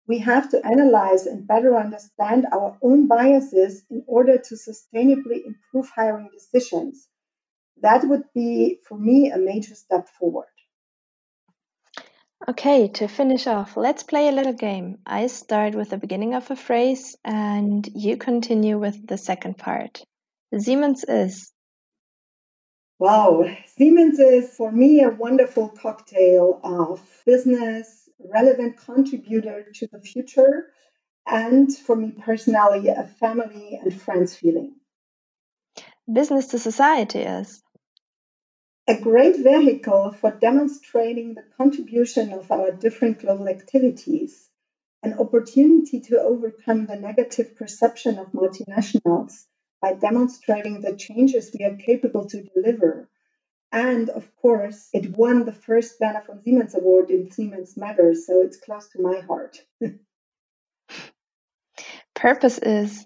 We 0.07 0.19
have 0.19 0.49
to 0.51 0.65
analyze 0.65 1.27
and 1.27 1.47
better 1.47 1.77
understand 1.77 2.47
our 2.53 2.79
own 2.81 3.07
biases 3.07 3.85
in 3.91 4.05
order 4.07 4.39
to 4.39 4.55
sustainably 4.55 5.45
improve 5.45 5.91
hiring 5.91 6.31
decisions. 6.33 7.09
That 7.83 8.05
would 8.09 8.25
be, 8.35 8.81
for 8.89 8.99
me, 8.99 9.31
a 9.33 9.39
major 9.39 9.75
step 9.77 10.09
forward. 10.09 10.54
Okay, 12.47 12.89
to 12.89 13.09
finish 13.09 13.47
off, 13.47 13.75
let's 13.75 14.03
play 14.03 14.29
a 14.29 14.33
little 14.33 14.53
game. 14.53 14.99
I 15.07 15.29
start 15.29 15.75
with 15.75 15.89
the 15.89 15.97
beginning 15.97 16.35
of 16.35 16.51
a 16.51 16.57
phrase 16.57 17.17
and 17.25 17.89
you 17.95 18.19
continue 18.19 18.79
with 18.79 19.07
the 19.07 19.17
second 19.17 19.57
part. 19.57 20.05
Siemens 20.55 21.05
is. 21.05 21.51
Wow, 22.99 23.45
Siemens 23.67 24.19
is 24.19 24.55
for 24.55 24.71
me 24.71 25.03
a 25.03 25.09
wonderful 25.09 25.71
cocktail 25.71 26.61
of 26.63 27.01
business, 27.25 28.11
relevant 28.19 28.77
contributor 28.77 29.65
to 29.77 29.89
the 29.91 30.01
future, 30.01 30.67
and 31.27 31.75
for 31.75 31.97
me 31.97 32.13
personally, 32.13 32.89
a 32.89 33.05
family 33.05 33.81
and 33.83 33.99
friends 33.99 34.37
feeling. 34.37 34.75
Business 36.13 36.49
to 36.49 36.59
society 36.59 37.21
is 37.21 37.64
a 38.87 39.01
great 39.01 39.37
vehicle 39.37 40.13
for 40.13 40.31
demonstrating 40.31 41.35
the 41.35 41.45
contribution 41.57 42.33
of 42.33 42.51
our 42.53 42.71
different 42.71 43.19
global 43.19 43.49
activities, 43.49 44.51
an 45.03 45.15
opportunity 45.19 46.01
to 46.01 46.21
overcome 46.21 46.85
the 46.87 46.97
negative 46.97 47.57
perception 47.57 48.19
of 48.19 48.33
multinationals 48.33 49.47
by 49.81 49.95
demonstrating 49.95 50.83
the 50.83 50.97
changes 50.97 51.55
we 51.59 51.65
are 51.65 51.77
capable 51.77 52.27
to 52.27 52.43
deliver. 52.43 53.09
And 53.73 54.11
of 54.11 54.35
course, 54.37 54.91
it 54.93 55.17
won 55.17 55.47
the 55.47 55.53
first 55.53 55.99
Werner 56.01 56.23
von 56.27 56.43
Siemens 56.43 56.75
Award 56.75 57.11
in 57.11 57.31
Siemens 57.31 57.77
Matters, 57.77 58.27
so 58.27 58.43
it's 58.43 58.59
close 58.59 58.89
to 58.91 59.01
my 59.01 59.21
heart. 59.21 59.59
Purpose 62.15 62.59
is 62.59 63.05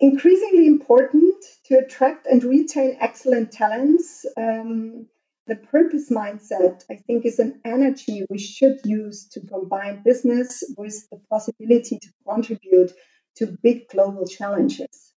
increasingly 0.00 0.66
important 0.66 1.44
to 1.64 1.78
attract 1.78 2.26
and 2.26 2.42
retain 2.44 2.96
excellent 3.00 3.52
talents. 3.52 4.26
Um, 4.36 5.06
the 5.46 5.56
purpose 5.56 6.10
mindset, 6.10 6.84
I 6.90 6.96
think, 6.96 7.24
is 7.24 7.38
an 7.38 7.60
energy 7.64 8.26
we 8.28 8.38
should 8.38 8.80
use 8.84 9.28
to 9.28 9.40
combine 9.40 10.02
business 10.02 10.64
with 10.76 11.08
the 11.10 11.20
possibility 11.30 11.98
to 12.00 12.08
contribute 12.28 12.92
to 13.36 13.56
big 13.62 13.88
global 13.88 14.26
challenges. 14.26 15.12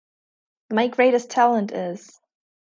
My 0.69 0.89
greatest 0.89 1.29
talent 1.29 1.71
is. 1.71 2.19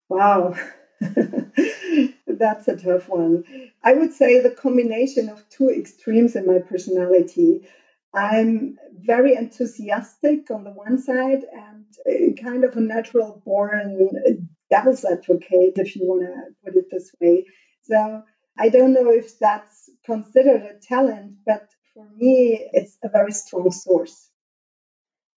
Wow. 0.08 0.54
That's 1.00 2.68
a 2.68 2.76
tough 2.76 3.08
one. 3.08 3.44
I 3.82 3.94
would 3.94 4.12
say 4.12 4.40
the 4.40 4.50
combination 4.50 5.28
of 5.28 5.48
two 5.48 5.70
extremes 5.70 6.36
in 6.36 6.46
my 6.46 6.58
personality. 6.58 7.66
I'm 8.12 8.76
very 8.92 9.36
enthusiastic 9.36 10.50
on 10.50 10.64
the 10.64 10.70
one 10.70 10.98
side 10.98 11.44
and 11.52 12.38
kind 12.38 12.64
of 12.64 12.76
a 12.76 12.80
natural 12.80 13.40
born 13.44 14.48
devil's 14.68 15.04
advocate, 15.04 15.74
if 15.76 15.96
you 15.96 16.06
want 16.06 16.22
to 16.22 16.54
put 16.64 16.76
it 16.76 16.86
this 16.90 17.12
way. 17.20 17.46
So 17.82 18.22
I 18.58 18.68
don't 18.68 18.92
know 18.92 19.10
if 19.10 19.38
that's 19.38 19.90
considered 20.04 20.62
a 20.62 20.74
talent, 20.80 21.34
but 21.46 21.68
for 21.94 22.06
me, 22.16 22.68
it's 22.72 22.96
a 23.02 23.08
very 23.08 23.32
strong 23.32 23.70
source. 23.70 24.28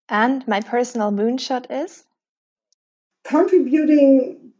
And 0.09 0.47
my 0.47 0.61
personal 0.61 1.11
moonshot 1.11 1.67
is? 1.69 2.03
Contributing 3.23 4.51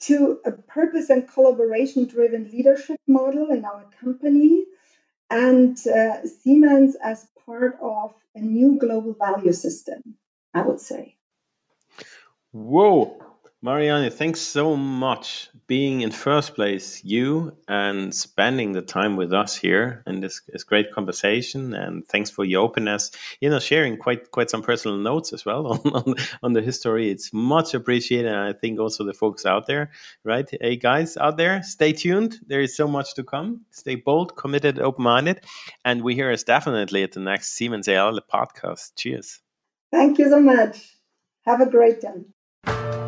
to 0.00 0.40
a 0.44 0.52
purpose 0.52 1.10
and 1.10 1.28
collaboration 1.28 2.06
driven 2.06 2.50
leadership 2.50 2.98
model 3.06 3.50
in 3.50 3.64
our 3.64 3.86
company 4.00 4.64
and 5.32 5.78
uh, 5.86 6.26
Siemens 6.26 6.94
as 7.02 7.26
part 7.46 7.78
of 7.80 8.12
a 8.34 8.40
new 8.40 8.78
global 8.78 9.14
value 9.14 9.54
system, 9.54 10.02
I 10.52 10.60
would 10.62 10.80
say. 10.80 11.16
Whoa, 12.52 13.16
Marianne, 13.64 14.10
thanks 14.10 14.40
so 14.40 14.74
much 14.76 15.48
being 15.68 16.00
in 16.00 16.10
first 16.10 16.56
place 16.56 17.04
you 17.04 17.56
and 17.68 18.12
spending 18.12 18.72
the 18.72 18.82
time 18.82 19.14
with 19.14 19.32
us 19.32 19.54
here 19.54 20.02
in 20.04 20.18
this, 20.18 20.40
this 20.48 20.64
great 20.64 20.92
conversation. 20.92 21.72
And 21.72 22.04
thanks 22.08 22.28
for 22.28 22.44
your 22.44 22.64
openness, 22.64 23.12
you 23.40 23.48
know, 23.48 23.60
sharing 23.60 23.96
quite 23.98 24.32
quite 24.32 24.50
some 24.50 24.62
personal 24.62 24.96
notes 24.96 25.32
as 25.32 25.44
well 25.44 25.66
on, 25.84 25.92
on, 25.94 26.14
on 26.42 26.52
the 26.54 26.60
history. 26.60 27.08
It's 27.08 27.32
much 27.32 27.72
appreciated. 27.72 28.32
And 28.32 28.36
I 28.36 28.52
think 28.52 28.80
also 28.80 29.04
the 29.04 29.14
folks 29.14 29.46
out 29.46 29.68
there, 29.68 29.92
right? 30.24 30.50
Hey, 30.60 30.74
guys 30.74 31.16
out 31.16 31.36
there, 31.36 31.62
stay 31.62 31.92
tuned. 31.92 32.40
There 32.48 32.62
is 32.62 32.76
so 32.76 32.88
much 32.88 33.14
to 33.14 33.22
come. 33.22 33.60
Stay 33.70 33.94
bold, 33.94 34.34
committed, 34.34 34.80
open 34.80 35.04
minded. 35.04 35.44
And 35.84 36.02
we 36.02 36.16
hear 36.16 36.32
us 36.32 36.42
definitely 36.42 37.04
at 37.04 37.12
the 37.12 37.20
next 37.20 37.52
Siemens 37.52 37.86
AI 37.86 38.18
podcast. 38.32 38.96
Cheers. 38.96 39.40
Thank 39.92 40.18
you 40.18 40.28
so 40.30 40.40
much. 40.40 40.96
Have 41.46 41.60
a 41.60 41.70
great 41.70 42.00
day. 42.00 43.01